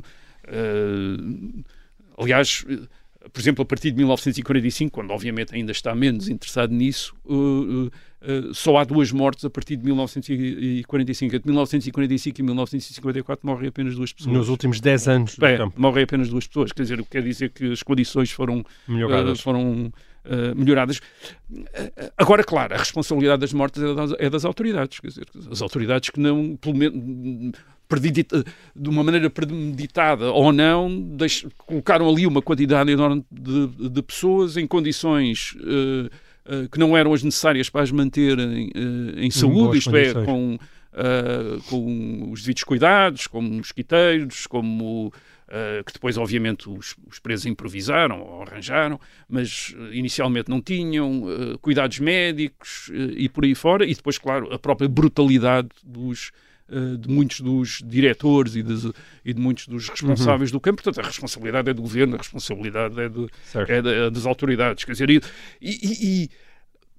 [0.47, 1.63] ah,
[2.21, 2.79] aliás, eh,
[3.31, 7.85] por exemplo, a partir de 1945, quando obviamente ainda está menos interessado nisso, uh, uh,
[7.87, 11.35] uh, só há duas mortes a partir de 1945.
[11.35, 14.35] Entre 1945 e 1954 morrem apenas duas pessoas.
[14.35, 16.71] Nos últimos 10 anos campo, morrem apenas duas pessoas.
[16.71, 19.39] Quer dizer, o que quer dizer que as condições foram melhoradas.
[19.39, 19.93] Uh, foram
[20.25, 21.01] uh, melhoradas.
[22.17, 24.99] Agora, claro, a responsabilidade das mortes é das, é das autoridades.
[24.99, 27.53] Quer dizer, as autoridades que não, pelo menos,
[28.75, 30.89] de uma maneira premeditada ou não,
[31.57, 36.09] colocaram ali uma quantidade enorme de, de pessoas em condições uh,
[36.45, 40.25] uh, que não eram as necessárias para as manterem uh, em saúde, isto é, condições.
[40.25, 45.11] com, uh, com os devidos cuidados, como mosquiteiros, como
[45.85, 51.21] que depois, obviamente, os, os presos improvisaram ou arranjaram, mas inicialmente não tinham
[51.61, 56.31] cuidados médicos e por aí fora, e depois, claro, a própria brutalidade dos,
[56.69, 58.91] uh, de muitos dos diretores e, des-
[59.23, 60.81] e de muitos dos responsáveis do campo.
[60.83, 63.27] Portanto, a responsabilidade é do governo, a responsabilidade é, de-
[63.71, 64.83] é é das autoridades.
[64.83, 65.21] Quer dizer, e,
[65.61, 66.29] e- e,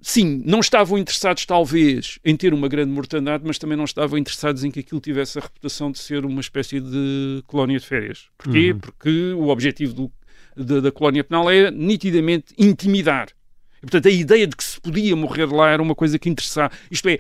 [0.01, 4.63] sim, não estavam interessados, talvez, em ter uma grande mortandade, mas também não estavam interessados
[4.65, 8.27] em que aquilo tivesse a reputação de ser uma espécie de colónia de férias.
[8.39, 8.73] Porquê?
[8.73, 8.79] Uhum.
[8.79, 10.13] Porque o objetivo do-
[10.57, 13.29] da, da colónia penal é nitidamente intimidar.
[13.79, 16.73] E, portanto, a ideia de que se podia morrer lá era uma coisa que interessava.
[16.91, 17.19] Isto é,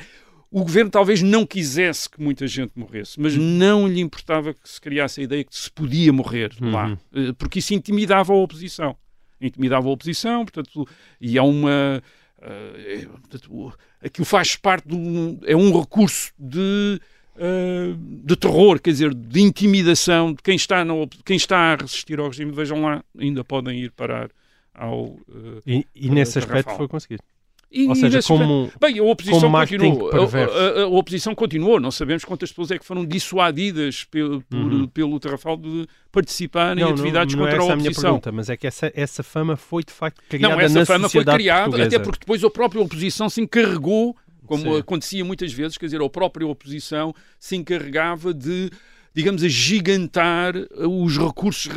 [0.50, 4.80] o governo talvez não quisesse que muita gente morresse, mas não lhe importava que se
[4.80, 6.98] criasse a ideia que se podia morrer lá, Uhum.
[7.14, 8.96] Eh, porque isso intimidava a oposição.
[9.40, 10.88] Intimidava a oposição, portanto,
[11.20, 12.02] e há uma.
[12.40, 15.38] eh, é, portanto, aquilo faz parte de um.
[15.44, 17.00] É um recurso de.
[17.36, 17.94] eh,
[18.24, 20.94] de terror, quer dizer, de intimidação de quem está, na,
[21.24, 22.50] quem está a resistir ao regime.
[22.52, 24.30] Vejam lá, ainda podem ir parar
[24.74, 25.18] ao.
[25.28, 27.22] eh, E, e nesse aspecto foi conseguido.
[27.70, 30.10] E Ou seja, como Bem, a oposição continuou.
[30.10, 31.80] A, a- a- a oposição continuou.
[31.80, 34.86] Não sabemos quantas pessoas é que foram dissuadidas pelo, por- Uhum.
[34.86, 37.88] pelo Tarrafal de participar em não, atividades não, não é contra essa a a minha
[37.90, 38.10] oposição.
[38.12, 41.24] pergunta, mas é que essa, essa fama foi de facto criada Não, essa fama foi
[41.24, 41.88] criada, portuguesa.
[41.96, 44.78] até porque depois a própria oposição se encarregou, como Sim.
[44.78, 48.70] acontecia muitas vezes, quer dizer, a própria oposição se encarregava de
[49.14, 51.72] digamos, agigantar os recursos,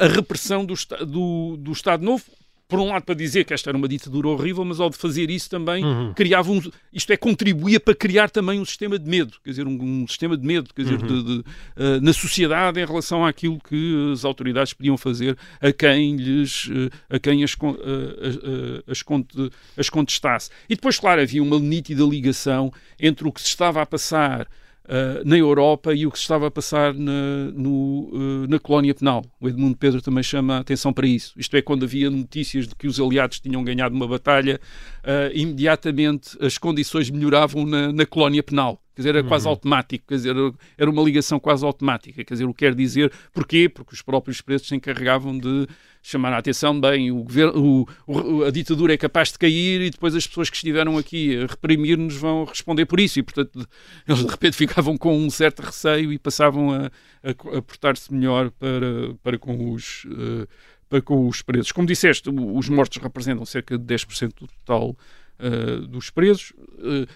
[0.00, 0.72] a, a repressão do,
[1.06, 2.24] do, do Estado Novo,
[2.68, 5.30] por um lado para dizer que esta era uma ditadura horrível, mas ao de fazer
[5.30, 6.12] isso também Uhum.
[6.12, 6.60] criava um,
[6.92, 10.36] isto é, contribuía para criar também um sistema de medo, quer dizer, um, um sistema
[10.36, 11.06] de medo, quer dizer, Uhum.
[11.06, 11.44] de- de,
[11.76, 17.16] eh, na sociedade em relação àquilo que as autoridades podiam fazer a quem lhes, eh,
[17.16, 20.50] a quem as, eh, as- eh, as contestasse.
[20.68, 24.46] E depois, claro, havia uma nítida ligação entre o que se estava a passar
[24.88, 28.94] Uh, na Europa e o que se estava a passar na, no, uh, na colónia
[28.94, 29.22] penal.
[29.38, 31.34] O Edmundo Pedro também chama a atenção para isso.
[31.36, 34.58] Isto é, quando havia notícias de que os aliados tinham ganhado uma batalha,
[35.04, 38.80] uh, imediatamente as condições melhoravam na, na colónia penal.
[38.96, 39.50] quer dizer, era quase Uhum.
[39.50, 40.34] automático, quer dizer,
[40.78, 43.68] era uma ligação quase automática, quer dizer, o que quer dizer, porquê?
[43.68, 45.68] Porque os próprios presos se encarregavam de
[46.02, 49.90] chamar a atenção, bem, o governo, o- o- a ditadura é capaz de cair e
[49.90, 53.66] depois as pessoas que estiveram aqui a reprimir-nos vão responder por isso e, portanto,
[54.06, 56.86] eles de repente ficavam com um certo receio e passavam a,
[57.22, 60.06] a, a portar-se melhor para, para com os...
[60.10, 60.46] eh,
[60.88, 61.70] para com os presos.
[61.70, 64.96] Como disseste, os mortos representam cerca de 10% do total
[65.38, 66.54] eh, dos presos.
[66.78, 67.06] Eh,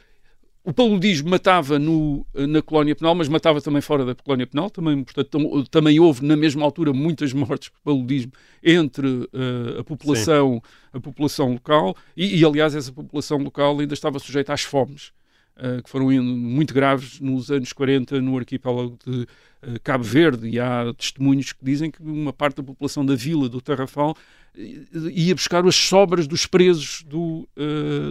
[0.64, 4.70] o paludismo matava no, na colónia penal, mas matava também fora da colónia penal.
[4.70, 8.32] Também, portanto, tam- também houve, na mesma altura, muitas mortes por paludismo
[8.62, 11.96] entre eh, a, população, a população local.
[12.16, 15.10] E, e, aliás, essa população local ainda estava sujeita às fomes,
[15.56, 19.26] eh, que foram muito graves nos anos 40 no arquipélago de
[19.62, 20.48] eh, Cabo Verde.
[20.48, 24.14] E há testemunhos que dizem que uma parte da população da vila do Tarrafal
[24.54, 27.48] ia buscar as sobras dos presos do,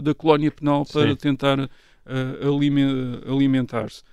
[0.02, 1.16] da colónia penal para Sim.
[1.16, 1.70] tentar
[2.06, 4.04] eh, alime- alimentar-se.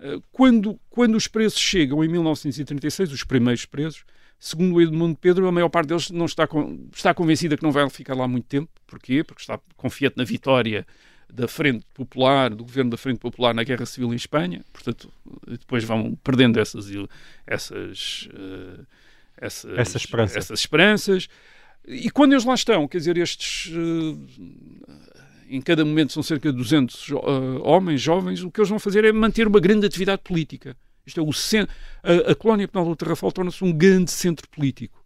[0.00, 4.04] Eh, Quando, quando os presos chegam em 1936, os primeiros presos,
[4.38, 7.72] segundo o Edmundo Pedro, a maior parte deles não está, con- está convencida que não
[7.72, 8.70] vai ficar lá muito tempo.
[8.86, 9.24] Porquê?
[9.24, 10.86] Porque está confiante na vitória
[11.30, 14.64] da Frente Popular, do governo da Frente Popular na Guerra Civil em Espanha.
[14.72, 15.12] Portanto,
[15.46, 16.86] depois vão perdendo essas,
[17.46, 18.80] essas, eh,
[19.36, 20.38] essas, Essa esperança.
[20.38, 21.28] essas esperanças.
[21.86, 25.17] E quando eles lá estão, quer dizer, estes eh,
[25.50, 28.78] em cada momento são cerca de 200 jo- eh, homens, jovens, o que eles vão
[28.78, 30.76] fazer é manter uma grande atividade política.
[31.06, 31.66] Isto é o cen-
[32.02, 35.02] a, a colónia penal do Tarrafal torna-se um grande centro político.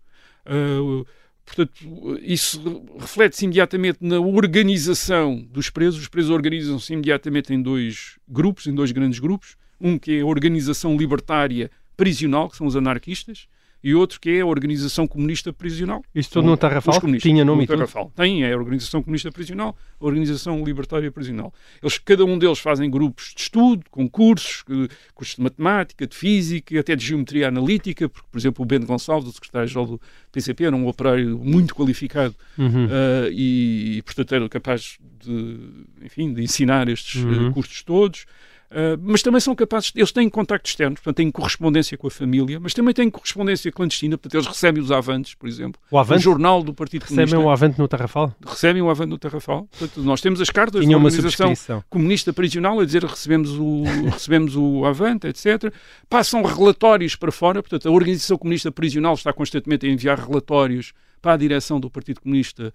[0.47, 1.05] Eh,
[1.45, 6.01] portanto, isso reflete-se imediatamente na organização dos presos.
[6.01, 9.57] Os presos organizam-se imediatamente em dois grupos, em dois grandes grupos.
[9.81, 13.49] Um que é a Organização Libertária Prisional, que são os anarquistas,
[13.83, 16.03] e outro que é a Organização Comunista Prisional.
[16.15, 17.01] Isto tudo no Tarrafal?
[17.19, 17.67] Tinha nome No?
[17.67, 18.13] Tarrafal.
[18.15, 21.53] Tem, é a Organização Comunista Prisional, a Organização Libertária Prisional.
[21.83, 26.15] Eles, cada um deles fazem grupos de estudo, com cursos, eh, cursos de matemática, de
[26.17, 30.65] física, até de geometria analítica, porque, por exemplo, o Bento Gonçalves, o secretário-geral do PCP,
[30.65, 32.87] era um operário muito qualificado Uhum.
[32.91, 35.59] eh, e, portanto, era capaz de,
[36.05, 37.53] enfim, de ensinar estes eh, Uhum.
[37.53, 38.27] cursos todos.
[38.73, 42.59] Uh, mas também são capazes, eles têm contacto externo, portanto têm correspondência com a família,
[42.59, 46.21] mas também têm correspondência clandestina, portanto eles recebem os avantes, por exemplo, O Avante?
[46.21, 48.35] o jornal do Partido Recebem Comunista, o Avante no Tarrafal?
[48.47, 49.69] recebem o avante no Tarrafal.
[49.71, 51.83] Portanto, nós temos as cartas Tinha da uma Organização.
[51.91, 55.71] Comunista Prisional a dizer recebemos o, recebemos o avante, etc.
[56.09, 61.35] Passam relatórios para fora, portanto a Organização Comunista Prisional está constantemente a enviar relatórios para
[61.35, 62.73] a direção do Partido Comunista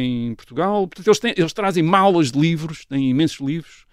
[0.00, 0.88] em Portugal.
[0.88, 3.86] Portanto, eles, têm- eles trazem malas de livros, têm imensos livros.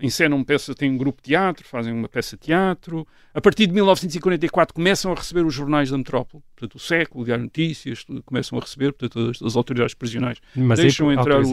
[0.00, 3.06] Encenam peça, têm um grupo de teatro, fazem uma peça de teatro.
[3.32, 7.24] A partir de 1944 começam a receber os jornais da metrópole, portanto o século, o
[7.24, 11.50] Diário Notícias, começam a receber, portanto as, as autoridades prisionais Mas deixam aí, entrar os,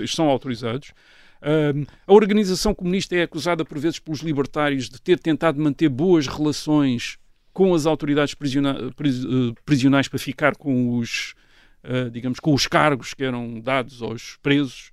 [0.00, 0.92] eles são autorizados.
[1.40, 6.26] Ahm, a organização comunista é acusada por vezes pelos libertários de ter tentado manter boas
[6.26, 7.16] relações
[7.52, 11.34] com as autoridades prisiona- pris- eh, prisionais para ficar com os,
[11.82, 14.90] eh, digamos, com os cargos que eram dados aos presos,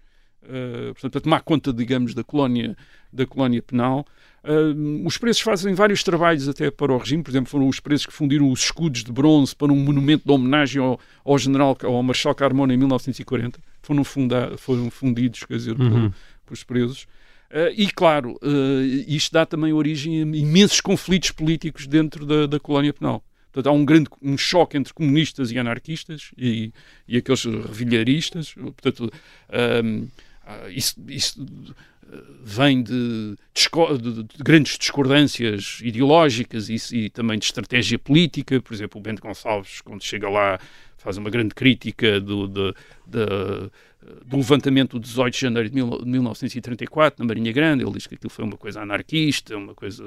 [0.47, 2.75] eh, portanto, para tomar conta, digamos, da colónia,
[3.11, 4.05] da colónia penal.
[4.43, 8.05] Ahm, os presos fazem vários trabalhos até para o regime, por exemplo, foram os presos
[8.05, 12.03] que fundiram os escudos de bronze para um monumento de homenagem ao, ao general, ao
[12.03, 13.59] Marshal Carmona em 1940.
[13.81, 16.11] Foram, funda, foram fundidos, quer dizer, Uhum.
[16.45, 17.07] pelos presos.
[17.49, 22.59] Eh, e, claro, eh, isto dá também origem a imensos conflitos políticos dentro da, da
[22.59, 23.23] colónia penal.
[23.51, 26.73] Portanto, há um grande um choque entre comunistas e anarquistas e,
[27.07, 28.53] e aqueles revilharistas.
[28.53, 29.09] Portanto,
[30.69, 31.45] isso, isso,
[32.11, 33.35] eh, vem de,
[33.99, 38.61] de- de grandes discordâncias ideológicas e, e também de estratégia política.
[38.61, 40.59] Por exemplo, o Bento Gonçalves, quando chega lá,
[40.97, 42.73] faz uma grande crítica do, de-
[43.07, 43.71] de-
[44.23, 47.83] do levantamento do 18 de janeiro de mil- de 1934 na Marinha Grande.
[47.83, 50.03] Ele diz que aquilo foi uma coisa anarquista, uma coisa.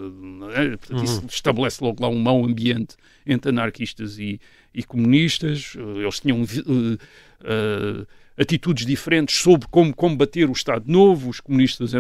[0.55, 2.95] eh, Portanto, isso estabelece logo lá um mau ambiente
[3.27, 4.41] entre anarquistas e,
[4.73, 5.75] e comunistas.
[5.77, 6.99] Eh, Eles tinham eh,
[7.43, 8.07] eh,
[8.39, 11.29] atitudes diferentes sobre como combater o Estado Novo.
[11.31, 11.99] Os comunistas eh,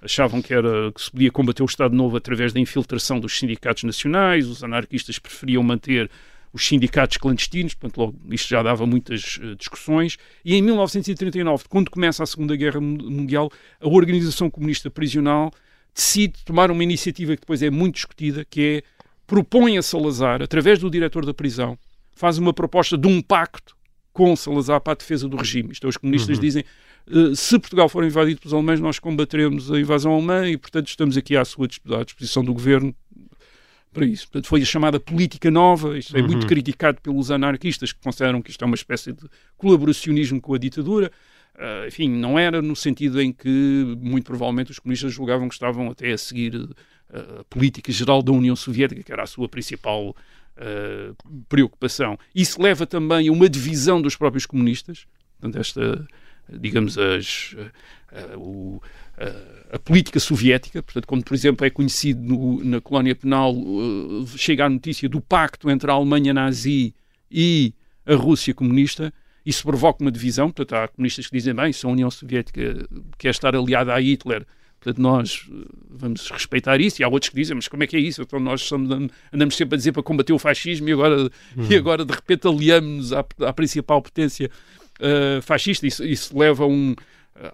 [0.00, 3.82] achavam que, era, que se podia combater o Estado Novo através da infiltração dos sindicatos
[3.84, 4.46] nacionais.
[4.46, 6.10] Os anarquistas preferiam manter
[6.52, 10.16] os sindicatos clandestinos, portanto, logo, isto já dava muitas eh, discussões.
[10.44, 15.50] E em 1939, quando começa a Segunda Guerra Mun- Mundial, a Organização Comunista Prisional
[15.94, 18.82] decide tomar uma iniciativa que depois é muito discutida, que é
[19.26, 21.78] propõe a Salazar, através do diretor da prisão,
[22.12, 23.76] faz uma proposta de um pacto
[24.20, 25.72] com Salazar para a defesa do regime.
[25.72, 26.62] Isto é, os comunistas dizem
[27.10, 31.16] eh, se Portugal for invadido pelos alemães, nós combateremos a invasão alemã e, portanto, estamos
[31.16, 31.66] aqui à sua
[31.98, 32.94] à disposição do governo
[33.90, 34.26] para isso.
[34.26, 38.50] Portanto, foi a chamada política nova, isto é muito criticado pelos anarquistas, que consideram que
[38.50, 41.10] isto é uma espécie de colaboracionismo com a ditadura.
[41.54, 45.90] Uh, enfim, não era no sentido em que, muito provavelmente, os comunistas julgavam que estavam
[45.90, 50.14] até a seguir uh, a política geral da União Soviética, que era a sua principal
[50.60, 51.16] uh,
[51.48, 52.18] preocupação.
[52.34, 55.06] Isso leva também a uma divisão dos próprios comunistas,
[55.38, 56.06] portanto, esta,
[56.48, 57.56] digamos, as,
[58.36, 58.80] o,
[59.72, 63.54] a política soviética, portanto, quando, por exemplo, é conhecido no, na colónia penal,
[64.36, 66.94] chega a notícia do pacto entre a Alemanha nazi
[67.30, 67.72] e
[68.06, 69.12] a Rússia comunista,
[69.44, 70.50] isso provoca uma divisão.
[70.50, 72.86] Portanto, há comunistas que dizem, bem, se a União Soviética
[73.18, 74.46] quer estar aliada a Hitler,
[74.80, 77.00] portanto, nós eh, vamos respeitar isso.
[77.00, 78.22] E há outros que dizem, mas como é que é isso?
[78.22, 78.90] Então nós somos,
[79.32, 81.30] andamos sempre a dizer para combater o fascismo e agora, uhum.
[81.68, 84.50] e agora de repente, aliamos-nos à, à, principal potência
[84.98, 85.86] uh, fascista.
[85.86, 86.94] Isso, isso leva um,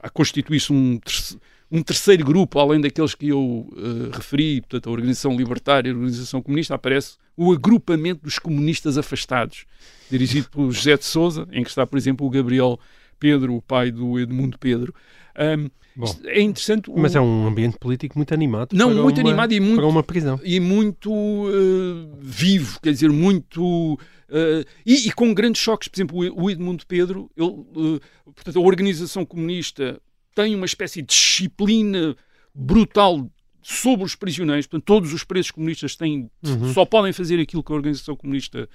[0.03, 4.93] a constituir-se um terceiro um terceiro grupo, além daqueles que eu uh, referi, portanto, a
[4.93, 9.66] Organização Libertária e a Organização Comunista, aparece o agrupamento dos comunistas afastados,
[10.11, 12.79] dirigido por José de Souza, em que está, por exemplo, o Gabriel
[13.18, 14.95] Pedro, o pai do Edmundo Pedro.
[15.39, 16.91] Um, Bom, é interessante.
[16.95, 17.18] Mas o...
[17.18, 18.74] é um ambiente político muito animado.
[18.74, 19.76] Não, muito uma, animado e muito.
[19.76, 20.39] Para uma prisão.
[20.45, 23.95] E muito uh, vivo, quer dizer, muito.
[23.95, 25.89] Uh, e, e, com grandes choques.
[25.89, 29.99] Por exemplo, o Edmundo Pedro, ele, uh, portanto, a organização comunista
[30.34, 32.14] tem uma espécie de disciplina
[32.55, 33.30] brutal
[33.62, 34.66] sobre os prisioneiros.
[34.66, 36.74] Portanto, todos os presos comunistas têm, uhum.
[36.74, 38.68] só podem fazer aquilo que a organização comunista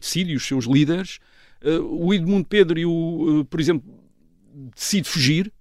[0.00, 1.18] decide e os seus líderes.
[1.90, 3.92] O Edmundo Pedro, e o, por exemplo,
[4.74, 5.52] decide fugir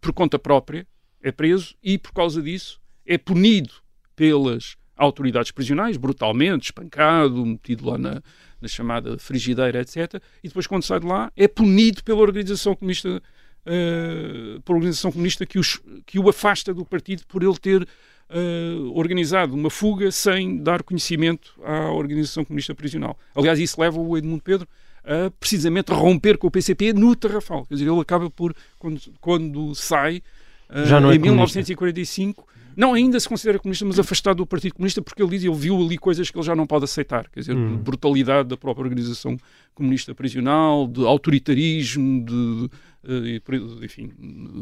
[0.00, 0.86] por conta própria,
[1.22, 3.74] é preso e, por causa disso, é punido
[4.14, 8.22] pelas autoridades prisionais, brutalmente, espancado, metido lá na,
[8.60, 10.20] na chamada frigideira, etc.
[10.42, 13.22] E depois, quando sai de lá, é punido pela organização comunista
[13.66, 18.92] uh, por organização comunista que, os, que o afasta do partido por ele ter uh,
[18.94, 23.18] organizado uma fuga sem dar conhecimento à organização comunista prisional.
[23.34, 24.66] Aliás, isso leva o Edmundo Pedro
[25.06, 27.64] a precisamente romper com o PCP no Tarrafal.
[27.66, 30.22] Quer dizer, ele acaba por, quando, quando sai,
[30.68, 32.46] uh, em 1945
[32.76, 35.82] não ainda se considera comunista, mas afastado do Partido Comunista, porque ele diz ele viu
[35.82, 37.78] ali coisas que ele já não pode aceitar, quer dizer, hum.
[37.78, 39.38] brutalidade da própria organização
[39.74, 42.70] comunista prisional, de autoritarismo, de,
[43.02, 44.12] de, de enfim,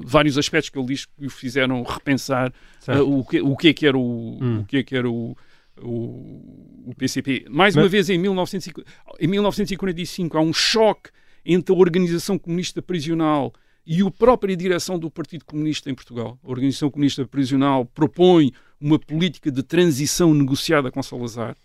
[0.05, 2.53] vários aspectos que ele diz que o fizeram repensar
[2.86, 4.61] uh, o, que, o que é que era o, hum.
[4.61, 5.36] o que é que era o
[5.80, 7.46] o, o PCP.
[7.48, 11.10] Mais uma vez, em, 1950, em 1945, há um choque
[11.44, 13.52] entre a organização comunista prisional
[13.86, 16.38] e a própria direção do Partido Comunista em Portugal.
[16.42, 21.56] A Organização Comunista Prisional propõe uma política de transição negociada com Salazar,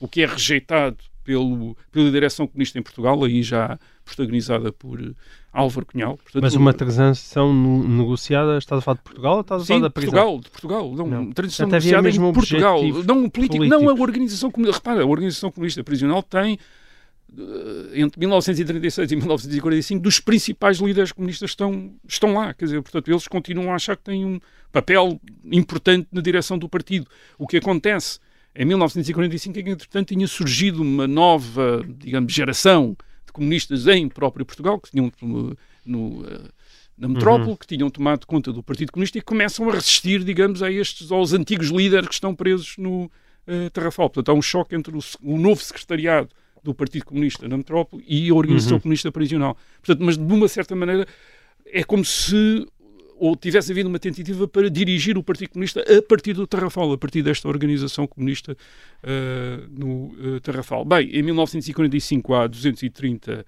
[0.00, 5.14] o que é rejeitado pelo, pela direção comunista em Portugal, aí já protagonizada por
[5.52, 6.16] Álvaro Cunhal.
[6.16, 9.82] Portanto, Mas uma transição negociada, estás a falar de Portugal ou estás a falar sim,
[9.82, 10.12] da prisão?
[10.12, 10.94] Portugal, de Portugal.
[10.94, 11.32] Não, não.
[11.32, 12.82] transição Até negociada em Portugal.
[12.82, 13.64] Não, político, político.
[13.66, 14.78] não a organização comunista.
[14.78, 16.58] Repara, a organização comunista prisional tem
[17.38, 22.52] eh, entre 1936 e 1945, dos principais líderes comunistas estão, estão lá.
[22.52, 26.68] Quer dizer, portanto, eles continuam a achar que têm um papel importante na direção do
[26.68, 27.06] partido.
[27.38, 28.18] O que acontece
[28.54, 34.44] em 1945 é que, entretanto, tinha surgido uma nova, digamos, geração de comunistas em próprio
[34.44, 36.48] Portugal, que tinham no, no eh,
[36.96, 37.56] na metrópole, uhum.
[37.56, 41.32] que tinham tomado conta do Partido Comunista e começam a resistir, digamos, a estes, aos
[41.32, 44.10] antigos líderes que estão presos no uh, Tarrafal.
[44.10, 46.28] Portanto, há um choque entre o, o novo secretariado
[46.62, 48.82] do Partido Comunista na metrópole e a Organização uhum.
[48.82, 49.56] Comunista Prisional.
[49.82, 51.06] Portanto, mas de uma certa maneira
[51.66, 52.66] é como se
[53.22, 56.98] ou tivesse havido uma tentativa para dirigir o Partido Comunista a partir do Tarrafal, a
[56.98, 58.56] partir desta organização comunista
[59.04, 60.84] uh, no uh, Tarrafal.
[60.84, 63.46] Bem, em 1945 há 230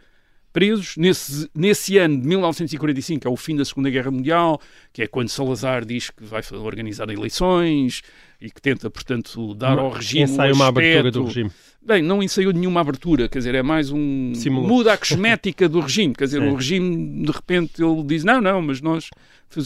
[0.55, 0.97] presos.
[0.97, 4.61] Nesse, nesse ano de 1945, é o fim da Segunda Guerra Mundial,
[4.93, 8.03] que é quando Salazar diz que vai organizar eleições
[8.41, 10.23] e que tenta, portanto, dar ao regime.
[10.23, 11.51] Ensaia um uma abertura do regime.
[11.83, 14.33] Bem, não ensaiou nenhuma abertura, quer dizer, é mais um.
[14.35, 14.69] Simulou.
[14.69, 16.51] Muda a cosmética do regime, quer dizer, é.
[16.51, 19.11] o regime, de repente, ele diz: não, não, mas nós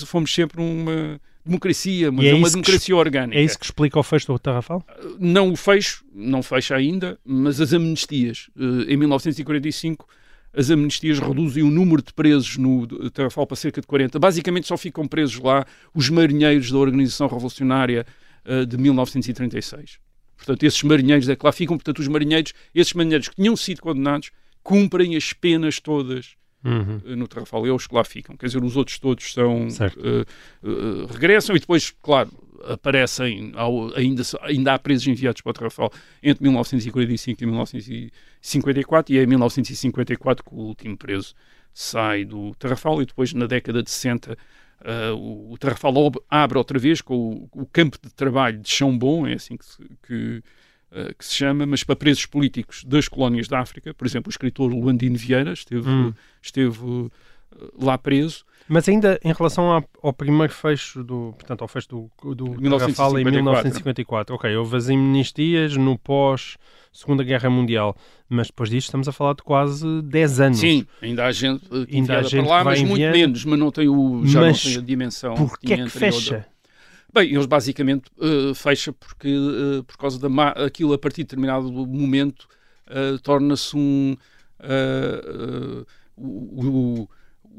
[0.04, 3.38] fomos sempre uma democracia, mas é, é uma democracia que, orgânica.
[3.38, 4.84] É isso que explica o fecho do Tarrafal?
[5.18, 8.50] Não o fecho, não fecha ainda, mas as amnistias.
[8.58, 10.06] Eh, em 1945
[10.58, 14.18] as amnistias reduzem o número de presos no Tarrafal para cerca de 40.
[14.18, 18.04] Basicamente só ficam presos lá os marinheiros da Organização Revolucionária
[18.44, 20.00] uh, de 1936.
[20.36, 21.76] Portanto, esses marinheiros é que lá ficam.
[21.76, 26.34] Portanto, os marinheiros, esses marinheiros que tinham sido condenados, cumprem as penas todas
[26.64, 27.00] uhum.
[27.04, 27.64] uh, no Tarrafal.
[27.64, 28.36] É os que lá ficam.
[28.36, 29.68] Quer dizer, os outros todos são...
[29.68, 32.30] Uh, regressam e depois, claro,
[32.64, 35.92] aparecem, ao, ainda, ainda há presos enviados para o Tarrafal
[36.22, 41.34] entre 1945 e 1954, e é em 1954 que o último preso
[41.72, 45.94] sai do Tarrafal, e depois, na década de 60, uh, o, o Tarrafal
[46.28, 49.66] abre outra vez com o, o, campo de trabalho de Chão Bom, é assim que,
[50.06, 50.42] que,
[50.92, 53.94] uh, que, se chama, mas para presos políticos das colónias da África.
[53.94, 56.12] Por exemplo, o escritor Luandino Vieira esteve, hum.
[56.42, 57.10] esteve
[57.80, 58.44] lá preso.
[58.68, 63.20] Mas ainda em relação ao, ao primeiro fecho do, portanto, ao fecho do, do 1954.
[63.20, 64.34] em 1954.
[64.34, 66.58] Ok, houve as amnistias no pós
[66.92, 67.96] Segunda Guerra Mundial,
[68.28, 70.58] mas depois disto estamos a falar de quase 10 anos.
[70.58, 73.14] Sim, ainda há gente uh, que Ainda há gente para lá, mas muito enviando.
[73.14, 75.34] menos, mas não tem o, já Mas não tem a dimensão.
[75.60, 76.46] Tinha é que fecha?
[77.14, 81.72] Bem, eles basicamente uh, fecha porque uh, por causa da aquilo a partir de determinado
[81.72, 82.46] momento
[82.90, 84.14] uh, torna-se um
[84.60, 85.86] uh,
[86.16, 86.68] o-
[87.02, 87.08] o-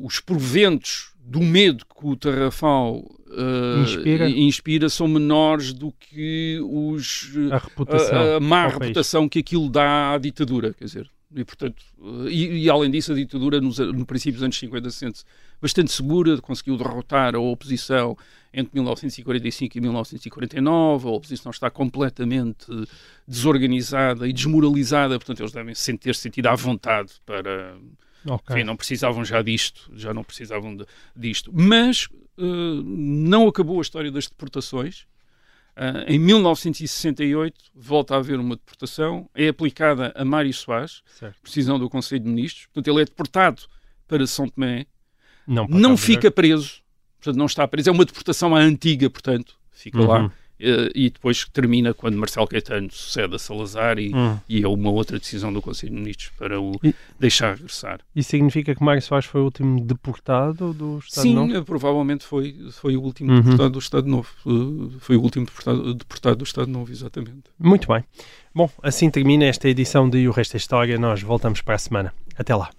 [0.02, 4.30] os proventos do medo que o Tarrafal uh, Inspira.
[4.30, 8.18] inspira são menores do que os A reputação.
[8.18, 8.82] a, a má ao país.
[8.82, 11.10] reputação que aquilo dá à ditadura, quer dizer.
[11.36, 14.90] E, portanto, eh, e, e além disso, a ditadura nos, no princípio dos anos 50
[14.90, 15.24] sente-se
[15.62, 18.18] bastante segura, conseguiu derrotar a oposição
[18.52, 22.66] entre 1945 e 1949, a oposição está completamente
[23.28, 27.78] desorganizada e desmoralizada, portanto, eles devem ter sentido à vontade para,
[28.26, 28.56] Ok.
[28.56, 31.52] enfim, não precisavam já disto, já não precisavam de- disto.
[31.54, 32.08] Mas
[32.38, 32.42] eh,
[32.86, 35.06] não acabou a história das deportações.
[35.76, 41.38] Ah, em 1968 volta a haver uma deportação, é aplicada a Mário Soares, Certo.
[41.44, 43.64] decisão do Conselho de Ministros, portanto ele é deportado
[44.08, 44.86] para São Tomé,
[45.48, 46.82] Não, não fica preso,
[47.20, 50.08] portanto não está preso, é uma deportação à antiga, portanto, fica Uhum.
[50.08, 50.32] lá.
[50.62, 54.38] Eh, e depois termina quando Marcelo Caetano sucede a Salazar e, Hum.
[54.50, 58.02] e é uma outra decisão do Conselho de Ministros para o E- deixar regressar.
[58.16, 61.56] Isso significa que Mário Soares foi o último deportado do Estado Sim, Novo?
[61.56, 63.42] eh, provavelmente foi, foi o último Uhum.
[63.42, 64.30] deportado do Estado Novo.
[64.46, 67.44] Eh, Foi o último deportado, deportado do Estado Novo, exatamente.
[67.58, 68.04] Muito bem.
[68.54, 70.98] Bom, assim termina esta edição de E o Resto é História.
[70.98, 72.14] Nós voltamos para a semana.
[72.38, 72.70] Até lá.